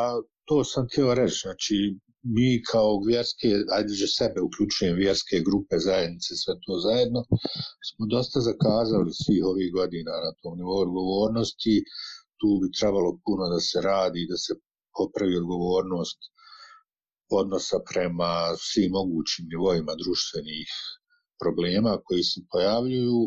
[0.47, 1.75] to sam htio reći, znači,
[2.35, 7.21] mi kao vjerske, ajde že sebe uključujem vjerske grupe, zajednice, sve to zajedno,
[7.89, 11.75] smo dosta zakazali svih ovih godina na tom nivou odgovornosti,
[12.39, 14.53] tu bi trebalo puno da se radi, da se
[14.97, 16.19] popravi odgovornost
[17.41, 18.31] odnosa prema
[18.67, 20.69] svim mogućim nivoima društvenih
[21.41, 23.19] problema koji se pojavljuju,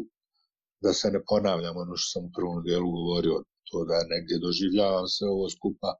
[0.84, 3.36] da se ne ponavljam ono što sam u prvom delu govorio,
[3.68, 5.90] to da negdje doživljavam se ovo skupa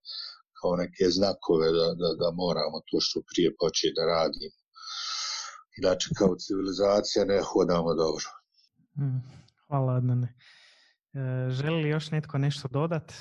[0.58, 4.58] kao neke znakove da, da, da moramo to što prije početi da radimo.
[5.78, 8.26] Inače, kao civilizacija ne hodamo dobro.
[9.00, 9.20] Mm,
[9.66, 10.28] hvala, Adnane.
[11.14, 13.14] E, želi li još netko nešto dodati?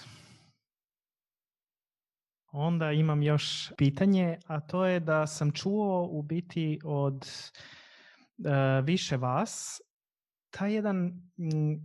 [2.51, 7.15] Onda imam još pitanje, a to je da sam čuo u biti od
[8.37, 9.81] uh, više vas
[10.49, 11.11] taj jedan,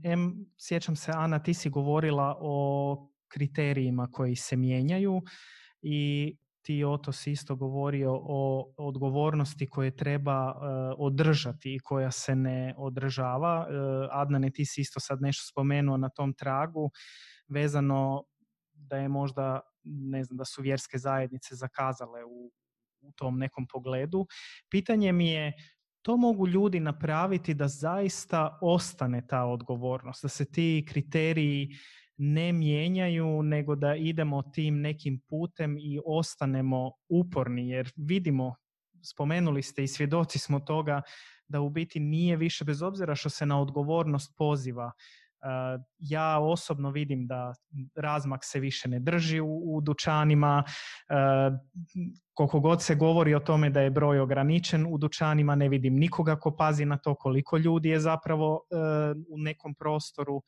[0.03, 5.23] em, sjećam se Ana, ti si govorila o kriterijima koji se mijenjaju
[5.83, 10.61] i ti Oto si isto govorio o odgovornosti koje treba uh,
[10.99, 13.59] održati i koja se ne održava.
[13.59, 16.91] Uh, Adnane, ti si isto sad nešto spomenuo na tom tragu
[17.49, 18.25] vezano
[18.73, 22.53] da je možda ne znam da su vjerske zajednice zakazale u,
[23.01, 24.27] u tom nekom pogledu.
[24.71, 25.53] Pitanje mi je
[26.05, 31.69] to mogu ljudi napraviti da zaista ostane ta odgovornost, da se ti kriteriji
[32.17, 38.55] ne mijenjaju, nego da idemo tim nekim putem i ostanemo uporni, jer vidimo,
[39.03, 41.03] spomenuli ste i svjedoci smo toga
[41.49, 44.93] da u biti nije više, bez obzira što se na odgovornost poziva,
[45.99, 47.55] ja osobno vidim da
[47.95, 50.65] razmak se više ne drži u, dućanima.
[52.35, 56.37] Koliko god se govori o tome da je broj ograničen u dućanima, ne vidim nikoga
[56.37, 58.61] ko pazi na to koliko ljudi je zapravo
[59.31, 60.43] u nekom prostoru.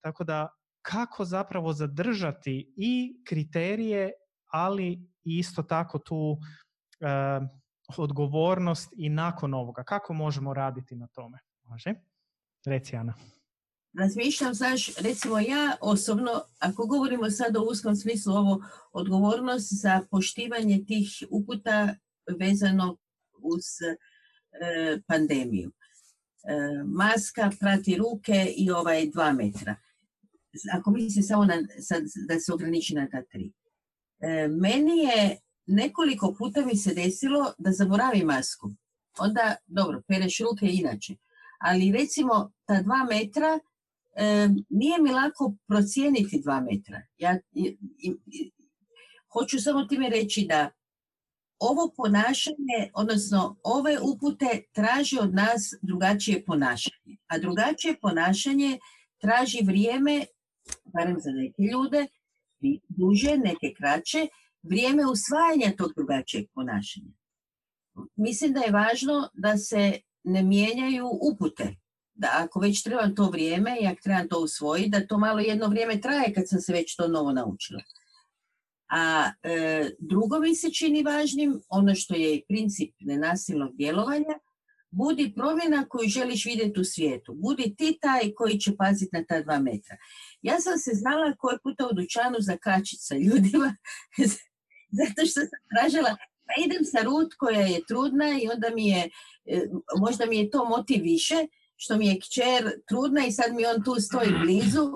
[0.00, 0.48] Tako da
[0.82, 4.10] kako zapravo zadržati i kriterije,
[4.52, 6.38] ali isto tako tu
[7.98, 9.84] odgovornost i nakon ovoga.
[9.84, 11.38] Kako možemo raditi na tome?
[11.64, 11.94] Može?
[12.66, 13.14] Reci Ana
[13.98, 20.84] razmišljam, znaš, recimo ja osobno, ako govorimo sad o uskom smislu, ovo odgovornost za poštivanje
[20.86, 21.94] tih uputa
[22.38, 22.96] vezano
[23.38, 25.70] uz e, pandemiju.
[25.70, 25.74] E,
[26.84, 29.76] maska, prati ruke i ovaj dva metra.
[30.72, 33.52] Ako mislim samo na, sad, da se ograniči na ta tri.
[34.20, 38.70] E, meni je nekoliko puta mi se desilo da zaboravim masku.
[39.18, 41.16] Onda, dobro, pereš ruke inače.
[41.58, 43.58] Ali recimo ta dva metra
[44.16, 47.02] e, nije mi lako procijeniti dva metra.
[47.18, 47.38] Ja
[49.32, 50.70] hoću samo time reći da
[51.58, 57.16] ovo ponašanje, odnosno ove upute traži od nas drugačije ponašanje.
[57.26, 58.78] A drugačije ponašanje
[59.18, 60.24] traži vrijeme,
[60.84, 62.06] barem za neke ljude,
[62.88, 64.26] duže, neke kraće,
[64.62, 67.12] vrijeme usvajanja tog drugačijeg ponašanja.
[68.16, 71.76] Mislim da je važno da se ne mijenjaju upute
[72.14, 76.00] da ako već trebam to vrijeme i trebam to usvojiti, da to malo jedno vrijeme
[76.00, 77.82] traje kad sam se već to novo naučila.
[78.90, 84.38] A e, drugo mi se čini važnim, ono što je princip nenasilnog djelovanja,
[84.90, 87.34] budi promjena koju želiš vidjeti u svijetu.
[87.34, 89.96] Budi ti taj koji će paziti na ta dva metra.
[90.42, 93.76] Ja sam se znala koji puta u dućanu zakačiti sa ljudima,
[94.98, 99.10] zato što sam tražila, pa idem sa Rut koja je trudna i onda mi je,
[99.44, 99.60] e,
[99.98, 101.46] možda mi je to motiv više,
[101.82, 104.86] što mi je kćer trudna i sad mi on tu stoji blizu,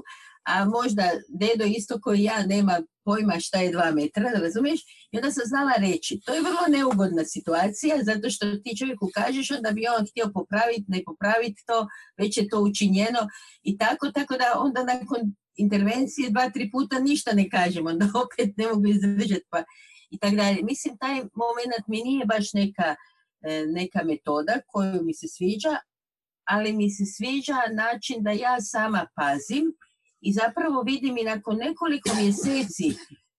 [0.44, 4.80] a možda dedo isto koji ja nema pojma šta je dva metra, razumiješ?
[5.12, 9.50] I onda sam znala reći, to je vrlo neugodna situacija, zato što ti čovjeku kažeš,
[9.50, 13.22] onda bi on htio popraviti, ne popraviti to, već je to učinjeno
[13.62, 15.20] i tako, tako da onda nakon
[15.56, 19.64] intervencije dva, tri puta ništa ne kažem, onda opet ne mogu izdržati pa
[20.10, 20.62] i tako dalje.
[20.62, 22.94] Mislim, taj moment mi nije baš neka,
[23.40, 25.74] e, neka metoda koju mi se sviđa,
[26.48, 29.64] ali mi se sviđa način da ja sama pazim
[30.20, 32.88] i zapravo vidim i nakon nekoliko mjeseci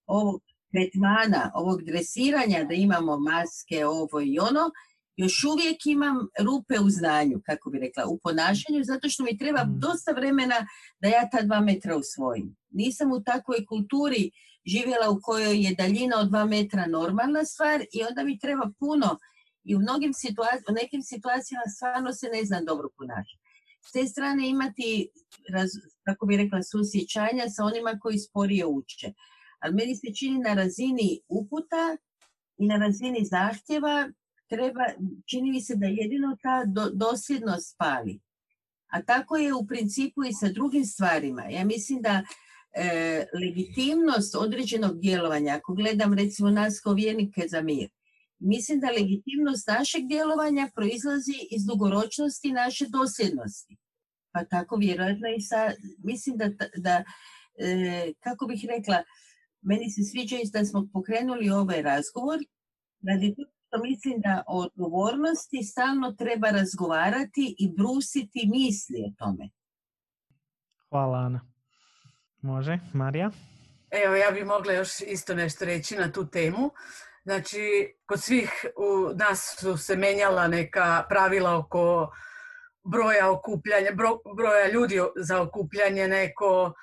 [0.06, 0.42] ovog
[0.72, 4.72] tretmana, ovog dresiranja da imamo maske, ovo i ono,
[5.16, 9.64] još uvijek imam rupe u znanju, kako bi rekla, u ponašanju, zato što mi treba
[9.64, 9.80] mm.
[9.80, 10.56] dosta vremena
[11.02, 12.56] da ja ta dva metra usvojim.
[12.70, 14.32] Nisam u takvoj kulturi
[14.66, 19.18] živjela u kojoj je daljina od dva metra normalna stvar i onda mi treba puno
[19.68, 23.44] i u mnogim situacijama, u nekim situacijama stvarno se ne znam dobro ponašati.
[23.88, 25.10] S te strane imati,
[26.06, 29.08] kako bi rekla, susjećanja sa onima koji sporije uče.
[29.60, 31.98] Ali meni se čini na razini uputa
[32.58, 34.10] i na razini zahtjeva
[34.50, 34.86] treba,
[35.26, 38.20] čini mi se da jedino ta do, dosljednost pali.
[38.88, 41.44] A tako je u principu i sa drugim stvarima.
[41.50, 42.24] Ja mislim da
[42.74, 47.90] e, legitimnost određenog djelovanja, ako gledam recimo nas kao vjernike za mir,
[48.40, 53.78] mislim da legitimnost našeg djelovanja proizlazi iz dugoročnosti naše dosljednosti.
[54.32, 55.72] Pa tako vjerojatno i sa,
[56.04, 57.04] mislim da, da
[57.58, 59.04] e, kako bih rekla,
[59.62, 62.40] meni se sviđa da smo pokrenuli ovaj razgovor
[63.08, 63.36] radi
[63.68, 69.50] što mislim da o odgovornosti stalno treba razgovarati i brusiti misli o tome.
[70.90, 71.42] Hvala Ana.
[72.42, 73.32] Može, Marija?
[73.92, 76.72] Evo, ja bih mogla još isto nešto reći na tu temu.
[77.28, 82.12] Znači, kod svih u nas su se menjala neka pravila oko
[82.84, 83.92] broja okupljanja,
[84.38, 86.74] broja ljudi za okupljanje, neko,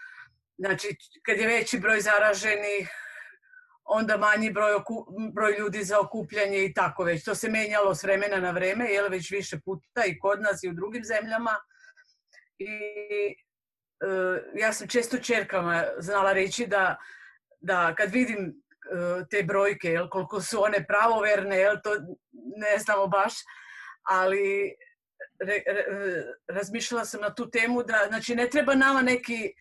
[0.58, 2.90] znači, kad je veći broj zaraženih,
[3.84, 4.72] onda manji broj,
[5.34, 7.24] broj ljudi za okupljanje i tako već.
[7.24, 10.68] To se menjalo s vremena na vreme, jel već više puta i kod nas i
[10.68, 11.56] u drugim zemljama.
[12.58, 12.68] I
[14.00, 16.96] e, ja sam često čerkama znala reći da,
[17.60, 18.63] da kad vidim
[19.30, 21.90] te brojke, jel, koliko su one pravoverne, jel, to
[22.56, 23.34] ne znamo baš,
[24.02, 24.74] ali
[25.40, 25.84] re, re,
[26.48, 29.54] razmišljala sam na tu temu da znači ne treba nama neki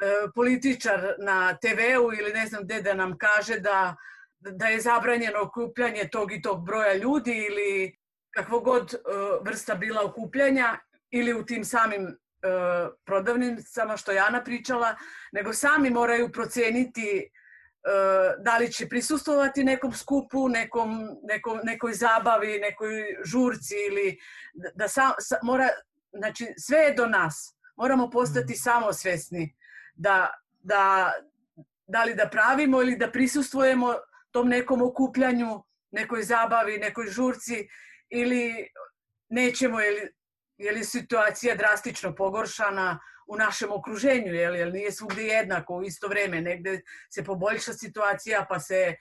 [0.00, 3.96] E, političar na TV-u ili ne znam gde da nam kaže da,
[4.40, 7.96] da je zabranjeno okupljanje tog i tog broja ljudi ili
[8.30, 8.98] kakvo god e,
[9.42, 10.78] vrsta bila okupljanja
[11.10, 12.14] ili u tim samim e,
[13.04, 14.96] prodavnicama što Jana pričala,
[15.32, 17.30] nego sami moraju proceniti
[18.38, 24.18] da li će prisustovati nekom skupu, nekom, nekom, nekoj zabavi, nekoj žurci ili
[24.74, 25.68] da sam, sa, mora,
[26.12, 27.56] znači sve je do nas.
[27.76, 28.56] Moramo postati mm.
[28.56, 29.54] samosvesni
[29.94, 31.12] da, da,
[31.86, 33.94] da li da pravimo ili da prisustvujemo
[34.30, 37.68] tom nekom okupljanju, nekoj zabavi, nekoj žurci
[38.08, 38.68] ili
[39.28, 40.08] nećemo, je li,
[40.56, 45.82] je li situacija drastično pogoršana u našem okruženju, je li, jer nije svugdje jednako u
[45.82, 48.94] isto vrijeme, negde se poboljša situacija pa se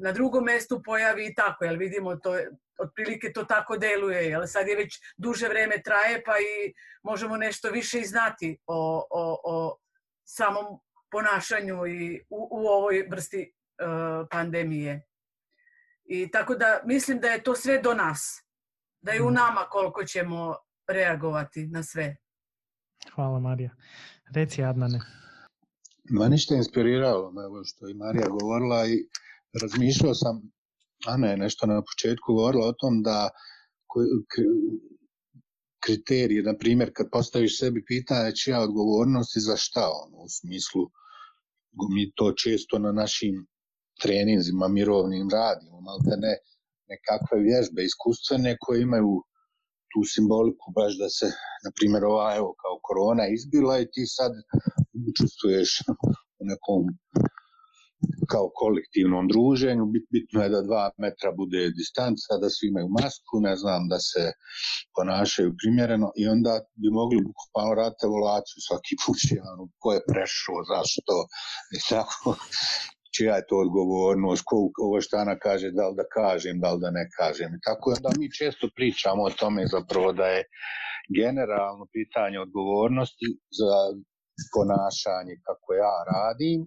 [0.00, 2.38] na drugom mjestu pojavi i tako, jel vidimo to,
[2.78, 7.70] otprilike to tako deluje, jel sad je već duže vrijeme traje pa i možemo nešto
[7.70, 9.78] više i znati o, o, o
[10.24, 15.02] samom ponašanju i u, u ovoj vrsti uh, pandemije.
[16.04, 18.44] I tako da mislim da je to sve do nas.
[19.00, 19.34] Da je u mhm.
[19.34, 22.16] nama koliko ćemo reagovati na sve.
[23.14, 23.70] Hvala Marija.
[24.34, 25.00] Reci Adnane.
[26.10, 28.96] Ma ništa inspiriralo me ovo što je Marija govorila i
[29.62, 30.42] razmišljao sam,
[31.06, 33.28] Ana je nešto na početku govorila o tom da
[35.84, 40.82] kriterije, na primjer kad postaviš sebi pitanje čija odgovornost i za šta, ono, u smislu
[41.94, 43.46] mi to često na našim
[44.02, 46.34] treninzima mirovnim radimo, malte ne
[46.92, 49.22] nekakve vježbe iskustvene koje imaju
[49.92, 51.26] tu simboliku baš da se,
[51.64, 54.32] na primjer, ova evo kao korona izbila i ti sad
[55.10, 55.70] učestvuješ
[56.40, 56.82] u nekom
[58.32, 59.84] kao kolektivnom druženju,
[60.14, 64.22] bitno je da dva metra bude distanca, da svi imaju masku, ne znam, da se
[64.96, 69.20] ponašaju primjereno i onda bi mogli bukvalno raditi evoluaciju svaki put,
[69.52, 71.14] ono, ko je prešao, zašto
[71.76, 72.28] i tako,
[73.16, 74.56] čija je to odgovornost, ko
[74.86, 77.50] ovo šta Ana kaže, da li da kažem, da li da ne kažem.
[77.66, 80.42] Tako da mi često pričamo o tome zapravo da je
[81.20, 83.28] generalno pitanje odgovornosti
[83.58, 83.74] za
[84.54, 86.60] ponašanje kako ja radim,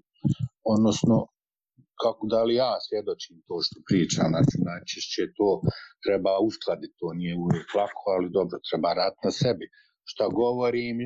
[0.73, 1.17] odnosno
[2.03, 5.49] kako da li ja svjedočim to što pričam, znači najčešće to
[6.05, 9.65] treba uskladiti, to nije uvijek lako, ali dobro, treba rad na sebi.
[10.11, 10.97] Šta govorim,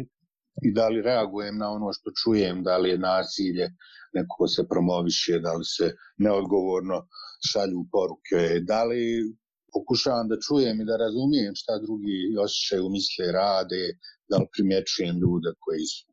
[0.64, 3.66] i da li reagujem na ono što čujem, da li je nasilje,
[4.14, 5.88] neko se promoviše, da li se
[6.18, 7.08] neodgovorno
[7.51, 9.01] šalju poruke, da li
[9.74, 13.84] pokušavam da čujem i da razumijem šta drugi osjećaju, misle, rade,
[14.30, 16.06] da li primjećujem ljude koji su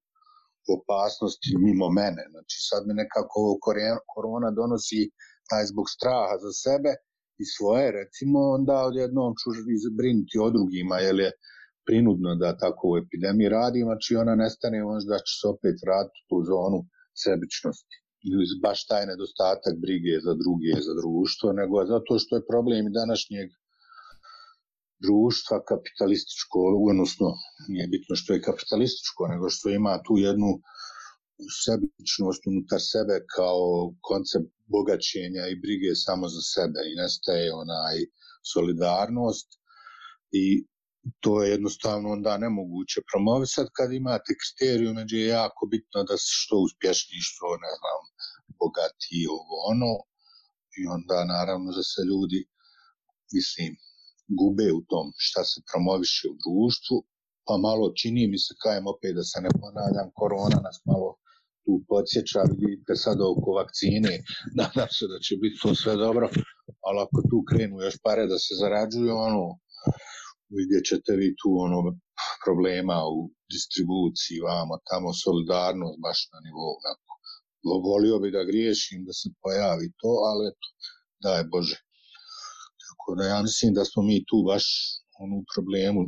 [0.68, 2.22] u opasnosti mimo mene.
[2.32, 3.40] Znači sad mi nekako
[4.14, 5.02] korona donosi
[5.50, 6.92] taj zbog straha za sebe
[7.42, 9.48] i svoje, recimo, onda odjednom ću
[9.98, 11.30] brinuti o drugima, jer je
[11.86, 16.28] prinudno da tako u epidemiji radi, znači ona nestane, možda će se opet vratiti u
[16.28, 16.78] tu zonu
[17.24, 17.96] sebičnosti.
[18.30, 23.48] Ili baš taj nedostatak brige za druge, za društvo, nego zato što je problem današnjeg
[25.06, 26.58] društva kapitalističko,
[26.90, 27.28] odnosno
[27.72, 30.50] nije bitno što je kapitalističko, nego što ima tu jednu
[31.64, 33.62] sebičnost unutar sebe kao
[34.08, 37.96] koncept bogaćenja i brige samo za sebe i nestaje onaj
[38.52, 39.48] solidarnost
[40.42, 40.44] i
[41.22, 46.30] to je jednostavno onda nemoguće promovisati kad imate kriterijume gdje je jako bitno da se
[46.42, 48.00] što uspješniji, što ne znam,
[48.60, 49.92] bogatiji ovo ono.
[50.80, 52.40] I onda naravno da se ljudi
[53.36, 53.70] mislim
[54.40, 56.96] gube u tom šta se promoviše u društvu
[57.46, 61.08] pa malo čini mi se kajem opet da se ne ponavljam korona nas malo
[61.64, 64.14] tu podsjeća vidite sad oko vakcine
[64.60, 66.26] nadam se da će biti to sve dobro
[66.86, 69.44] ali ako tu krenu još pare da se zarađuju ono
[70.58, 71.80] vidjet ćete vi tu ono
[72.44, 73.18] problema u
[73.54, 77.12] distribuciji vamo tamo solidarnost baš na nivou onako
[77.90, 80.68] volio bi da griješim, da se pojavi to, ali eto,
[81.24, 81.78] daj Bože.
[82.84, 84.64] Tako da ja mislim da smo mi tu baš
[85.38, 86.00] u problemu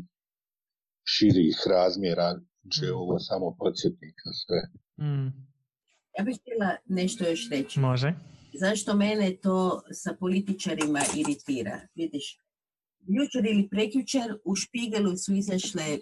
[1.13, 2.29] širih razmjera,
[2.63, 2.97] gdje je mm.
[2.97, 4.61] ovo samo podsjetnik na sve.
[5.07, 5.29] Mm.
[6.19, 7.81] Ja bih htjela nešto još reći.
[7.81, 8.15] Može.
[8.61, 11.81] Zašto mene to sa političarima iritira?
[11.95, 12.39] Vidiš,
[13.07, 15.99] jučer ili prekjučer u Špigelu su izašle,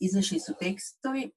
[0.00, 1.30] izašli su tekstovi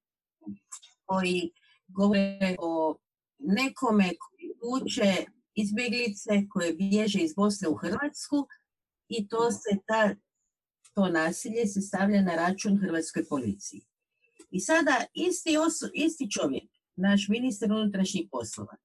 [1.05, 1.51] koji
[1.87, 2.97] govore o
[3.39, 4.51] nekome koji
[4.81, 8.47] uče izbjeglice koje bježe iz Bosne u Hrvatsku
[9.07, 10.15] i to se ta,
[10.93, 13.81] to nasilje se stavlja na račun hrvatskoj policiji.
[14.51, 18.75] I sada isti, oso, isti čovjek, naš ministar unutrašnjih poslova,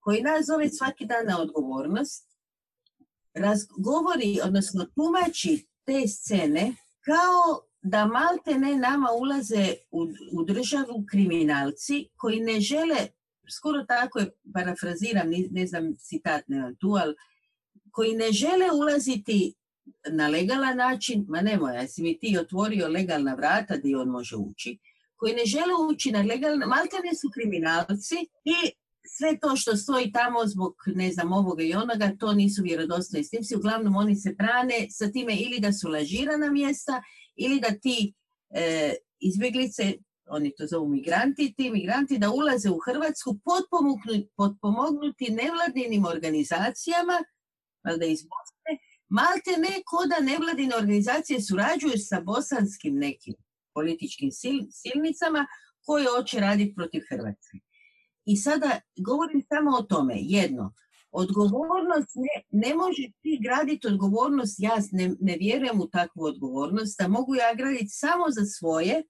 [0.00, 2.28] koji nas zove svaki dan na odgovornost,
[3.34, 12.08] razgovori, odnosno tumači te scene kao da malte ne nama ulaze u, u državu kriminalci
[12.16, 13.08] koji ne žele
[13.50, 17.14] skoro tako je, parafraziram, ne, znam citat nemam tu, ali
[17.90, 19.54] koji ne žele ulaziti
[20.10, 24.78] na legalan način, ma nemoj, jesi mi ti otvorio legalna vrata gdje on može ući,
[25.16, 28.14] koji ne žele ući na legalna, maltene su kriminalci
[28.44, 28.72] i
[29.08, 33.56] sve to što stoji tamo zbog, ne znam, ovoga i onoga, to nisu vjerodostojni snimci.
[33.56, 37.02] Uglavnom oni se brane sa time ili da su lažirana mjesta
[37.36, 38.14] ili da ti
[38.50, 39.92] e, izbjeglice
[40.30, 43.38] oni to zovu migranti, ti migranti da ulaze u Hrvatsku
[44.36, 47.18] potpomognuti nevladinim organizacijama,
[47.84, 48.72] valjda iz Bosne,
[49.08, 53.34] malte ne ko da nevladine organizacije surađuju sa bosanskim nekim
[53.74, 54.30] političkim
[54.70, 55.46] silnicama
[55.86, 57.58] koje hoće raditi protiv Hrvatske.
[58.28, 60.74] I sada govorim samo o tome, jedno,
[61.10, 67.08] odgovornost, ne, ne može ti graditi odgovornost, ja ne, ne vjerujem u takvu odgovornost, da
[67.08, 69.02] mogu ja graditi samo za svoje,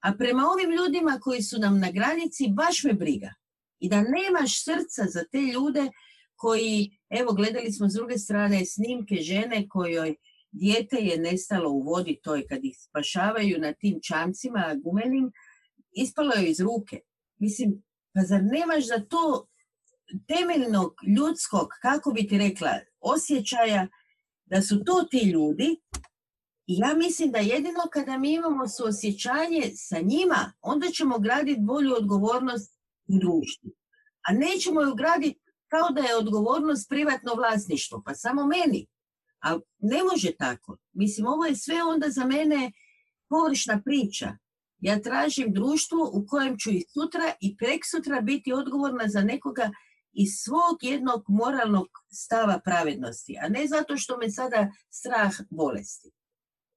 [0.00, 3.34] a prema ovim ljudima koji su nam na granici, baš me briga.
[3.78, 5.90] I da nemaš srca za te ljude
[6.36, 10.14] koji, evo gledali smo s druge strane snimke žene kojoj
[10.50, 15.32] dijete je nestalo u vodi toj kad ih spašavaju na tim čamcima gumenim,
[15.92, 17.00] ispalo je iz ruke.
[17.38, 17.82] Mislim,
[18.14, 19.46] pa zar nemaš za to
[20.28, 23.88] temeljnog ljudskog, kako bi ti rekla, osjećaja
[24.44, 25.80] da su to ti ljudi
[26.66, 31.94] i ja mislim da jedino kada mi imamo suosjećanje sa njima, onda ćemo graditi bolju
[31.94, 33.70] odgovornost u društvu.
[34.28, 38.86] A nećemo ju graditi kao da je odgovornost privatno vlasništvo, pa samo meni.
[39.40, 40.76] A ne može tako.
[40.92, 42.72] Mislim, ovo je sve onda za mene
[43.28, 44.36] površna priča.
[44.82, 49.70] Ja tražim društvo u kojem ću i sutra i prek sutra biti odgovorna za nekoga
[50.12, 56.10] iz svog jednog moralnog stava pravednosti, a ne zato što me sada strah bolesti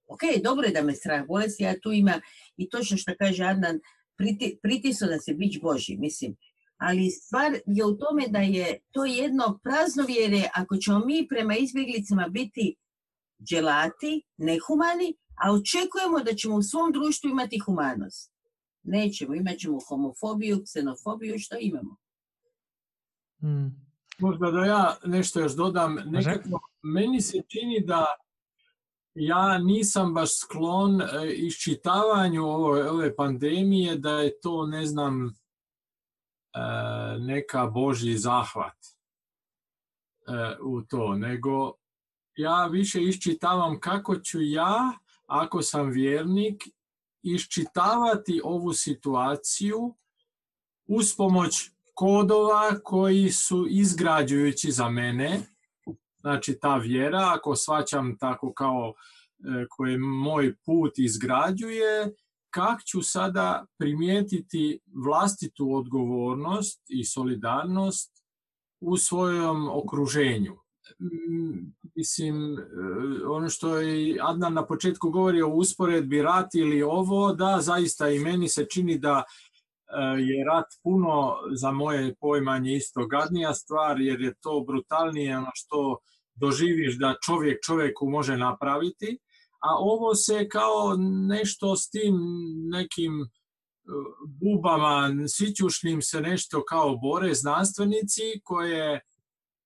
[0.07, 2.21] ok, dobro je da me strah bolesti, ja tu ima
[2.57, 3.79] i točno što kaže Adnan,
[4.17, 6.35] priti, pritisu da se bić Boži, mislim.
[6.77, 12.27] Ali stvar je u tome da je to jedno praznovjere ako ćemo mi prema izbjeglicama
[12.27, 12.75] biti
[13.43, 18.33] dželati, nehumani, a očekujemo da ćemo u svom društvu imati humanost.
[18.83, 21.95] Nećemo, imat ćemo homofobiju, ksenofobiju, što imamo.
[23.39, 23.85] Hmm.
[24.19, 28.05] Možda da ja nešto još dodam, nekako meni se čini da
[29.15, 31.05] ja nisam baš sklon e,
[31.35, 35.29] iščitavanju ove, ove pandemije da je to, ne znam, e,
[37.19, 38.77] neka božji zahvat
[40.27, 41.73] e, u to, nego
[42.35, 44.91] ja više iščitavam kako ću ja,
[45.25, 46.63] ako sam vjernik,
[47.23, 49.95] iščitavati ovu situaciju
[50.87, 55.41] uz pomoć kodova koji su izgrađujući za mene,
[56.19, 62.15] znači ta vjera, ako svaćam tako kao e, koji moj put izgrađuje,
[62.49, 68.23] kak ću sada primijetiti vlastitu odgovornost i solidarnost
[68.81, 70.64] u svojom okruženju.
[71.95, 72.61] Mislim, e,
[73.27, 78.19] ono što je Adnan na početku govori o usporedbi rat ili ovo, da, zaista i
[78.19, 84.21] meni se čini da e, je rat puno za moje pojmanje isto gadnija stvar, jer
[84.21, 85.97] je to brutalnije ono što
[86.35, 89.19] doživiš da čovjek čovjeku može napraviti,
[89.59, 90.95] a ovo se kao
[91.27, 92.15] nešto s tim
[92.71, 93.27] nekim e,
[94.27, 99.01] bubama sićušnim se nešto kao bore znanstvenici koje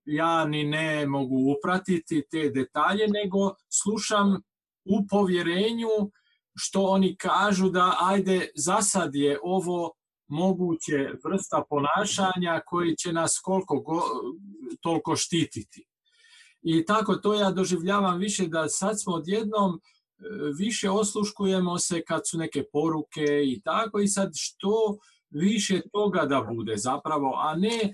[0.09, 4.41] ja ni ne mogu upratiti te detalje, nego slušam
[4.85, 6.11] u povjerenju
[6.55, 9.91] što oni kažu da ajde za sad je ovo
[10.27, 14.01] moguće vrsta ponašanja koji će nas koliko go,
[14.81, 15.85] toliko štititi.
[16.61, 19.79] I tako to ja doživljavam više da sad smo odjednom e,
[20.57, 24.97] više osluškujemo se kad su neke poruke i tako i sad što
[25.29, 27.93] više toga da bude zapravo, a ne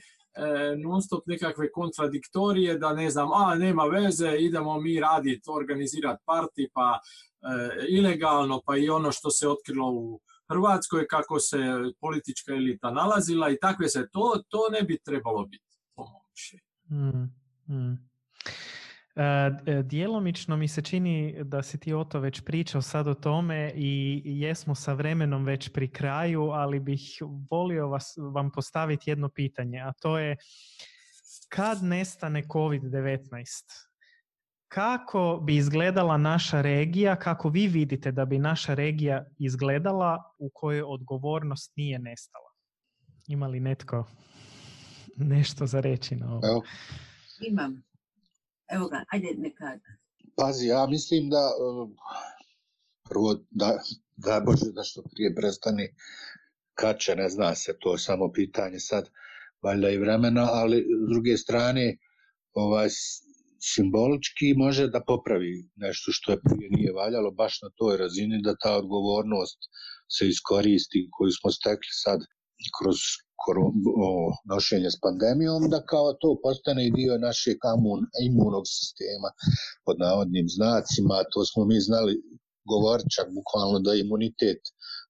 [0.78, 6.70] non stop nekakve kontradiktorije da ne znam, a nema veze, idemo mi raditi, organizirati parti
[6.74, 10.20] pa e, ilegalno, pa i ono što se otkrilo u
[10.50, 11.58] Hrvatskoj, kako se
[12.00, 16.06] politička elita nalazila i takve se, to, to ne bi trebalo biti, po
[16.90, 17.24] mm,
[17.68, 18.10] mm.
[19.16, 23.72] E, djelomično mi se čini da si ti o to već pričao sad o tome
[23.76, 27.02] i jesmo sa vremenom već pri kraju, ali bih
[27.52, 30.38] volio vas, vam postaviti jedno pitanje, a to je
[31.50, 33.46] kad nestane COVID-19,
[34.68, 40.84] kako bi izgledala naša regija, kako vi vidite da bi naša regija izgledala u kojoj
[40.88, 42.50] odgovornost nije nestala?
[43.28, 44.08] Ima li netko
[45.18, 46.64] nešto za reći na ovo?
[47.48, 47.84] Imam.
[48.68, 49.80] Evo ga, ajde neka.
[50.36, 51.90] Pazi, ja mislim da uh,
[53.10, 53.80] prvo da,
[54.16, 55.88] da Bože da što prije prestani
[56.74, 59.10] kad će, ne zna se, to je samo pitanje sad
[59.64, 61.98] valjda i vremena, ali s druge strane
[62.54, 62.90] ovaj,
[63.74, 68.56] simbolički može da popravi nešto što je prije nije valjalo baš na toj razini da
[68.64, 69.60] ta odgovornost
[70.18, 72.20] se iskoristi koju smo stekli sad
[72.78, 73.00] kroz
[74.52, 77.58] nošenje s pandemijom, da kao to postane i dio našeg
[78.28, 79.30] imunog sistema
[79.86, 82.14] pod navodnim znacima, to smo mi znali
[82.74, 84.62] govoriti čak bukvalno da imunitet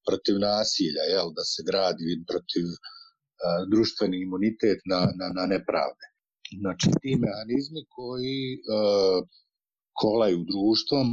[0.07, 2.77] protiv nasilja, jel, da se gradi protiv a,
[3.71, 6.05] društveni imunitet na, na, na nepravde.
[6.61, 9.21] Znači, ti mehanizmi koji a,
[10.01, 11.07] kolaju društvom,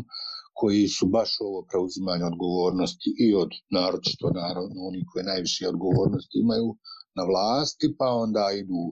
[0.60, 6.68] koji su baš ovo preuzimanje odgovornosti i od naročito naravno oni koji najviše odgovornosti imaju
[7.18, 8.82] na vlasti, pa onda idu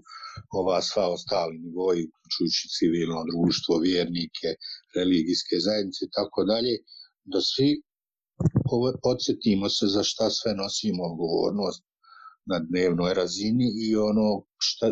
[0.61, 4.49] ova sva ostali nivoji, uključujući civilno društvo, vjernike,
[4.97, 6.75] religijske zajednice i tako dalje,
[7.33, 7.71] da svi
[9.03, 11.83] podsjetimo se za šta sve nosimo odgovornost
[12.51, 14.87] na dnevnoj razini i ono šta,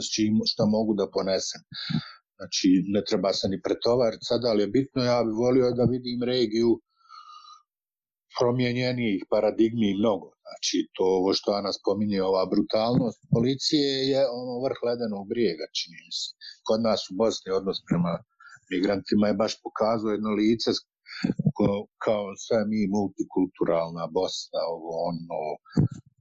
[0.53, 1.63] šta mogu da ponesem.
[2.37, 6.23] Znači, ne treba se ni pretovariti sada, ali je bitno, ja bih volio da vidim
[6.23, 6.81] regiju
[8.39, 10.29] promijenjenih paradigmi mnogo.
[10.45, 15.99] Znači, to ovo što Ana spominje, ova brutalnost policije je ono vrh ledenog brijega, čini
[16.05, 16.29] mi se.
[16.67, 18.13] Kod nas u Bosni odnos prema
[18.71, 20.71] migrantima je baš pokazao jedno lice
[22.05, 25.41] kao sve mi multikulturalna Bosna, ovo ono,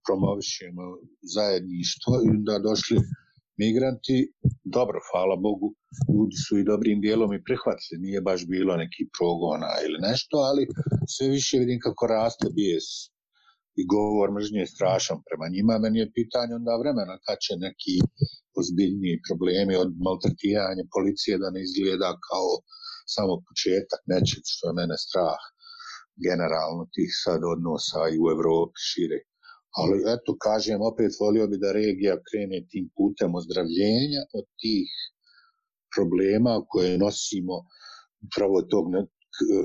[0.06, 0.86] promovišemo
[1.36, 2.98] zajedništvo i da došli
[3.64, 4.18] migranti,
[4.78, 5.68] dobro, hvala Bogu,
[6.14, 10.64] ljudi su i dobrim dijelom i prihvatili, nije baš bilo neki progona ili nešto, ali
[11.14, 12.88] sve više vidim kako raste bijes
[13.80, 15.74] i govor mržnje je strašan prema njima.
[15.84, 17.96] Meni je pitanje onda vremena kad će neki
[18.60, 22.50] ozbiljniji problemi od maltretiranja policije da ne izgleda kao
[23.16, 25.42] samo početak nečeg što je mene strah
[26.28, 29.20] generalno tih sad odnosa i u Evropi šire.
[29.82, 34.90] Ali eto, kažem, opet volio bi da regija krene tim putem ozdravljenja od tih
[35.96, 37.56] problema koje nosimo
[38.26, 38.86] upravo tog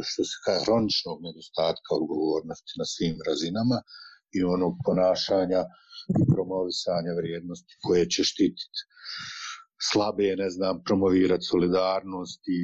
[0.09, 3.79] što se kaže hroničnog nedostatka odgovornosti na svim razinama
[4.37, 5.63] i onog ponašanja
[6.21, 8.81] i promovisanja vrijednosti koje će štititi
[9.91, 12.63] slabe, ne znam, promovirati solidarnost i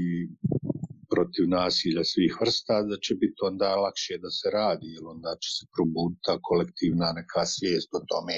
[1.19, 5.51] protiv nasilja svih vrsta, da će biti onda lakše da se radi, jer onda će
[5.57, 8.37] se probuditi ta kolektivna neka svijest o tome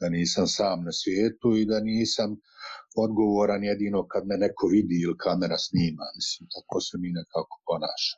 [0.00, 2.30] da nisam sam na svijetu i da nisam
[3.04, 6.04] odgovoran jedino kad me neko vidi ili kamera snima.
[6.18, 8.16] Mislim, tako se mi nekako ponaša.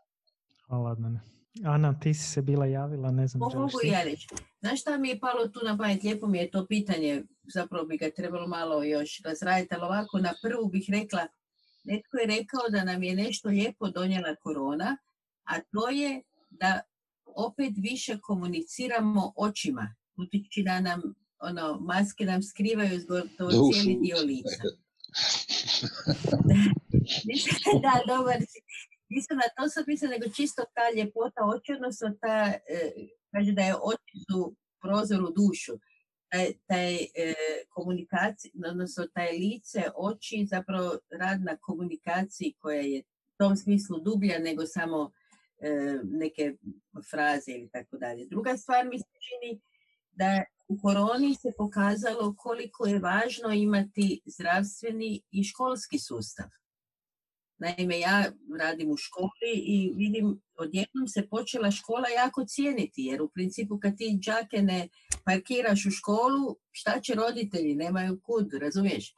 [0.66, 1.20] Hvala, Adnane.
[1.64, 3.38] Ana, ti si se bila javila, ne znam.
[3.40, 4.26] Mogu ja reći.
[4.60, 6.02] Znaš šta mi je palo tu na pamet?
[6.02, 7.22] Lijepo mi je to pitanje,
[7.54, 11.26] zapravo bi ga trebalo malo još razraditi, ali ovako na prvu bih rekla,
[11.84, 14.96] netko je rekao da nam je nešto lijepo donijela korona,
[15.44, 16.80] a to je da
[17.24, 19.94] opet više komuniciramo očima.
[20.16, 21.02] Utiči da nam
[21.38, 23.00] ono, maske nam skrivaju
[23.38, 24.62] to cijeli dio lica.
[27.84, 28.36] da, dobar.
[29.08, 32.36] Nisam na to sad mislim, nego čisto ta ljepota oči, odnosno ta,
[32.68, 32.92] e,
[33.32, 35.72] kaže da je oči su prozor u dušu.
[36.30, 37.34] Taj, taj e,
[37.68, 44.38] komunikacija, odnosno taj lice, oči, zapravo rad na komunikaciji koja je u tom smislu dublja
[44.38, 45.12] nego samo
[45.58, 46.54] e, neke
[47.10, 48.26] fraze ili tako dalje.
[48.26, 49.60] Druga stvar mi se čini
[50.12, 56.59] da u koroni se pokazalo koliko je važno imati zdravstveni i školski sustav.
[57.60, 63.28] Naime, ja radim u školi i vidim, odjednom se počela škola jako cijeniti, jer u
[63.28, 64.88] principu kad ti džake ne
[65.24, 69.14] parkiraš u školu, šta će roditelji, nemaju kud, razumiješ?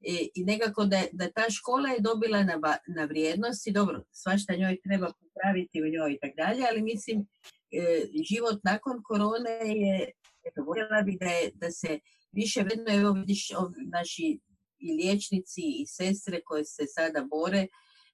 [0.00, 2.60] I, i nekako da, da ta škola je dobila na,
[2.96, 7.26] na vrijednosti, dobro, svašta njoj treba popraviti u njoj i tako dalje, ali mislim,
[7.72, 10.10] e, život nakon korone je,
[10.44, 11.98] eto, voljela bi da, je, da se
[12.32, 13.48] više vredno, evo vidiš,
[13.92, 14.38] naši
[14.78, 17.66] i liječnici i sestre koje se sada bore,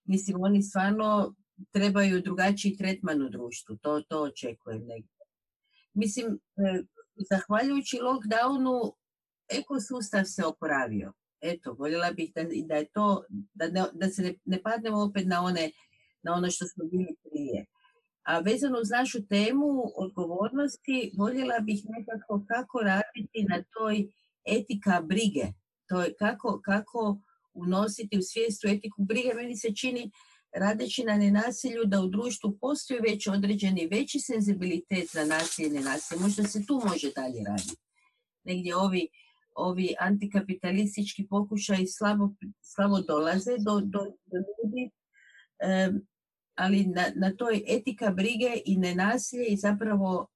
[0.05, 1.35] mislim oni stvarno
[1.71, 5.25] trebaju drugačiji tretman u društvu, to, to očekujem negdje.
[5.95, 6.83] Mislim, e,
[7.31, 8.93] zahvaljujući lockdownu
[9.49, 11.13] ekosustav se oporavio.
[11.41, 15.27] Eto, voljela bih da, da je to, da, ne, da se ne, ne padnemo opet
[15.27, 15.71] na, one,
[16.23, 17.67] na ono što smo bili prije.
[18.23, 24.09] A vezano uz našu temu odgovornosti, voljela bih nekako kako raditi na toj
[24.45, 25.47] etika brige.
[25.89, 27.21] To je kako, kako
[27.55, 29.35] unositi u svijestu etiku brige.
[29.35, 30.11] Meni se čini
[30.55, 36.21] radeći na nenasilju da u društvu postoji već određeni veći senzibilitet za nasilje i nenasilje.
[36.21, 37.77] Možda se tu može dalje raditi.
[38.45, 39.09] Negdje ovi,
[39.55, 42.29] ovi antikapitalistički pokušaj slabo,
[42.61, 44.91] slabo dolaze do, do, do ljudi,
[46.55, 50.27] ali na, na toj etika brige i nenasilje i zapravo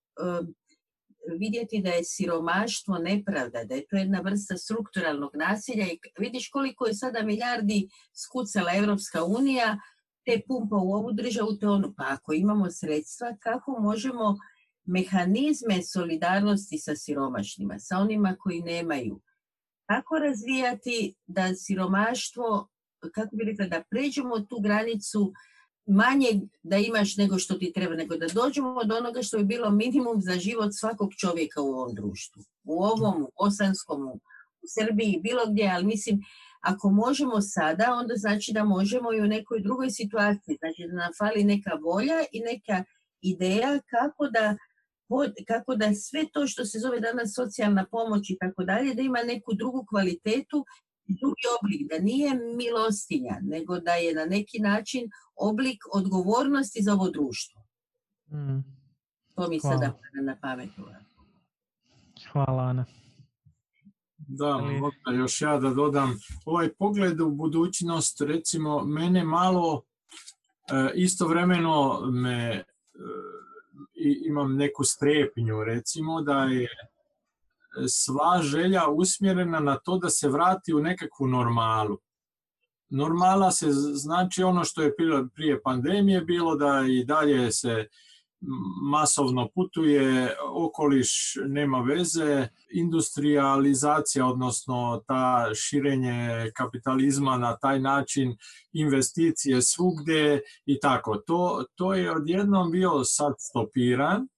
[1.34, 6.86] vidjeti da je siromaštvo nepravda, da je to jedna vrsta strukturalnog nasilja i vidiš koliko
[6.86, 7.88] je sada milijardi
[8.24, 9.78] skucala Europska unija,
[10.26, 11.94] te pumpa u ovu državu, te onu.
[11.96, 14.36] Pa ako imamo sredstva, kako možemo
[14.84, 19.20] mehanizme solidarnosti sa siromašnima, sa onima koji nemaju?
[19.86, 22.68] Kako razvijati da siromaštvo,
[23.14, 25.32] kako bi rekla, da pređemo tu granicu
[25.88, 29.70] manje da imaš nego što ti treba, nego da dođemo do onoga što je bilo
[29.70, 32.42] minimum za život svakog čovjeka u ovom društvu.
[32.64, 34.20] U ovom, u Bosanskom, u
[34.78, 36.20] Srbiji, bilo gdje, ali mislim,
[36.60, 40.56] ako možemo sada, onda znači da možemo i u nekoj drugoj situaciji.
[40.58, 42.84] Znači da nam fali neka volja i neka
[43.20, 44.56] ideja kako da
[45.46, 49.18] kako da sve to što se zove danas socijalna pomoć i tako dalje, da ima
[49.22, 50.64] neku drugu kvalitetu
[51.08, 57.10] drugi oblik, da nije milostinja, nego da je na neki način oblik odgovornosti za ovo
[57.10, 57.62] društvo.
[58.32, 58.60] Mm.
[59.34, 59.76] To mi Hvala.
[59.78, 60.70] sada na pamet.
[62.32, 62.84] Hvala, Ana.
[64.16, 64.60] Da,
[65.12, 66.18] još ja da dodam.
[66.44, 69.82] Ovaj pogled u budućnost, recimo, mene malo
[70.70, 72.64] e, istovremeno me e,
[74.26, 76.68] imam neku strepnju, recimo, da je
[77.88, 81.98] sva želja usmjerena na to da se vrati u nekakvu normalu.
[82.90, 84.94] Normala se znači ono što je
[85.34, 87.86] prije pandemije bilo da i dalje se
[88.90, 98.36] masovno putuje, okoliš nema veze, industrializacija, odnosno ta širenje kapitalizma na taj način,
[98.72, 101.16] investicije svugdje i tako.
[101.16, 104.28] To, to je odjednom bio sad stopiran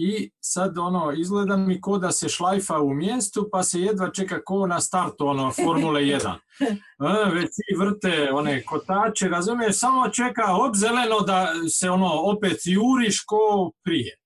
[0.00, 4.44] i sad ono, izgleda mi ko da se šlajfa u mjestu pa se jedva čeka
[4.44, 6.34] ko na startu ono, Formule 1.
[6.60, 12.56] E, već svi vrte one kotače, razumiješ, samo čeka hop zeleno da se ono opet
[12.64, 14.16] juriš ko prije.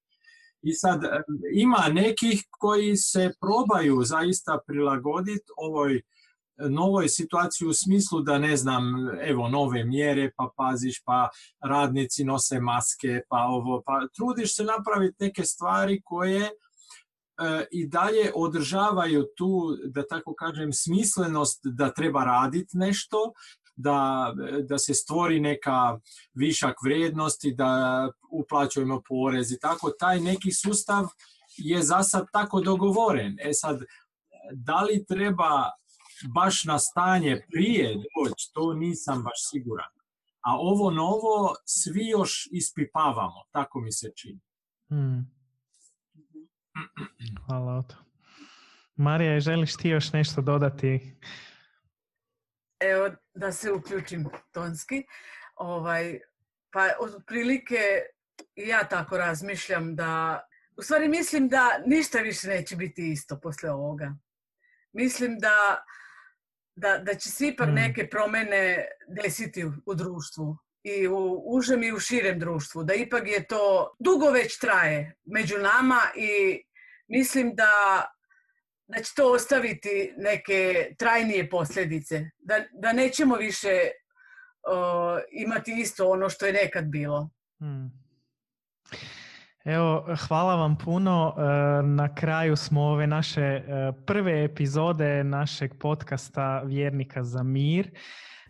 [0.62, 1.09] I sad e,
[1.55, 6.03] ima nekih koji se probaju zaista prilagoditi ovoj
[6.57, 8.85] novoj situaciji u smislu da ne znam,
[9.21, 11.29] evo nove mjere, pa paziš, pa
[11.65, 16.51] radnici nose maske, pa ovo, pa trudiš se napraviti neke stvari koje e,
[17.71, 23.33] i dalje održavaju tu, da tako kažem, smislenost da treba raditi nešto,
[23.77, 24.33] da,
[24.69, 25.99] da se stvori neka
[26.35, 29.91] višak vrijednosti, da uplaćujemo porez i tako.
[29.91, 31.07] Taj neki sustav
[31.57, 33.37] je za sad tako dogovoren.
[33.41, 33.81] E sad,
[34.53, 35.71] da li treba
[36.35, 39.91] baš na stanje prije doći, to nisam baš siguran.
[40.41, 44.41] A ovo novo svi još ispipavamo, tako mi se čini.
[44.89, 45.31] Hmm.
[47.47, 47.85] Hvala
[48.97, 51.16] Marija, želiš ti još nešto dodati?
[52.81, 55.05] Evo, da se uključim tonski.
[55.57, 56.20] Ovaj,
[56.70, 57.77] pa otprilike
[58.57, 60.41] ja tako razmišljam da,
[60.77, 64.14] u stvari mislim da ništa više neće biti isto posle ovoga.
[64.93, 65.85] Mislim da,
[66.75, 67.75] da, da će se ipak hmm.
[67.75, 72.85] neke promene desiti u, društvu i u užem i u širem društvu.
[72.85, 76.62] Da ipak je to dugo već traje među nama i
[77.09, 78.05] mislim da
[78.89, 83.91] da će to ostaviti neke trajnije posljedice, da, da nećemo više
[85.31, 87.31] imati isto ono što je nekad bilo.
[87.59, 88.02] Hmm.
[89.65, 91.35] Evo, hvala vam puno.
[91.37, 91.43] E,
[91.83, 97.91] na kraju smo ove naše e, prve epizode našeg podcasta Vjernika za mir.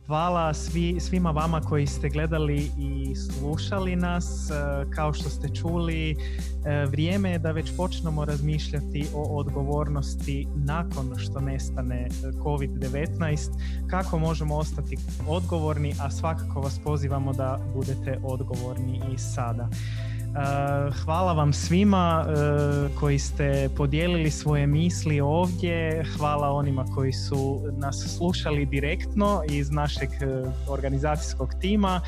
[0.06, 4.50] Hvala svi, svima vama koji ste gledali i slušali nas.
[4.50, 4.54] E,
[4.90, 6.16] kao što ste čuli,
[6.88, 13.50] vrijeme je da već počnemo razmišljati o odgovornosti nakon što nestane e, COVID-19.
[13.90, 14.96] Kako možemo ostati
[15.28, 19.68] odgovorni, a svakako vas pozivamo da budete odgovorni i sada.
[20.32, 26.04] Eh, hvala vam svima eh, koji ste podijelili svoje misli ovdje.
[26.16, 32.00] Hvala onima koji su nas slušali direktno iz našeg eh, organizacijskog tima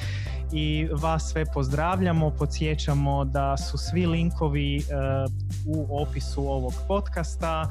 [0.55, 2.31] i vas sve pozdravljamo.
[2.31, 4.83] Podsjećamo da su svi linkovi
[5.67, 7.69] u opisu ovog podcasta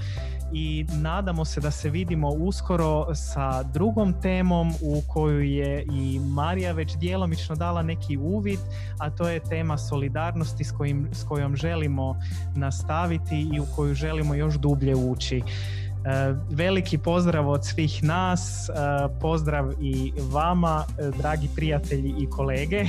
[0.54, 6.72] i nadamo se da se vidimo uskoro sa drugom temom u koju je i Marija
[6.72, 8.60] već djelomično dala neki uvid,
[9.00, 12.20] a to je tema solidarnosti s, kojim, s kojom želimo
[12.56, 15.42] nastaviti i u koju želimo još dublje ući.
[16.06, 18.74] E, veliki pozdrav od svih nas, e,
[19.22, 22.86] pozdrav i vama, e, dragi prijatelji i kolege.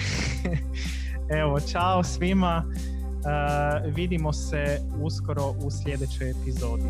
[1.40, 2.64] Evo, čao svima.
[3.86, 6.84] vidimo se uskoro u sljedećoj epizodi.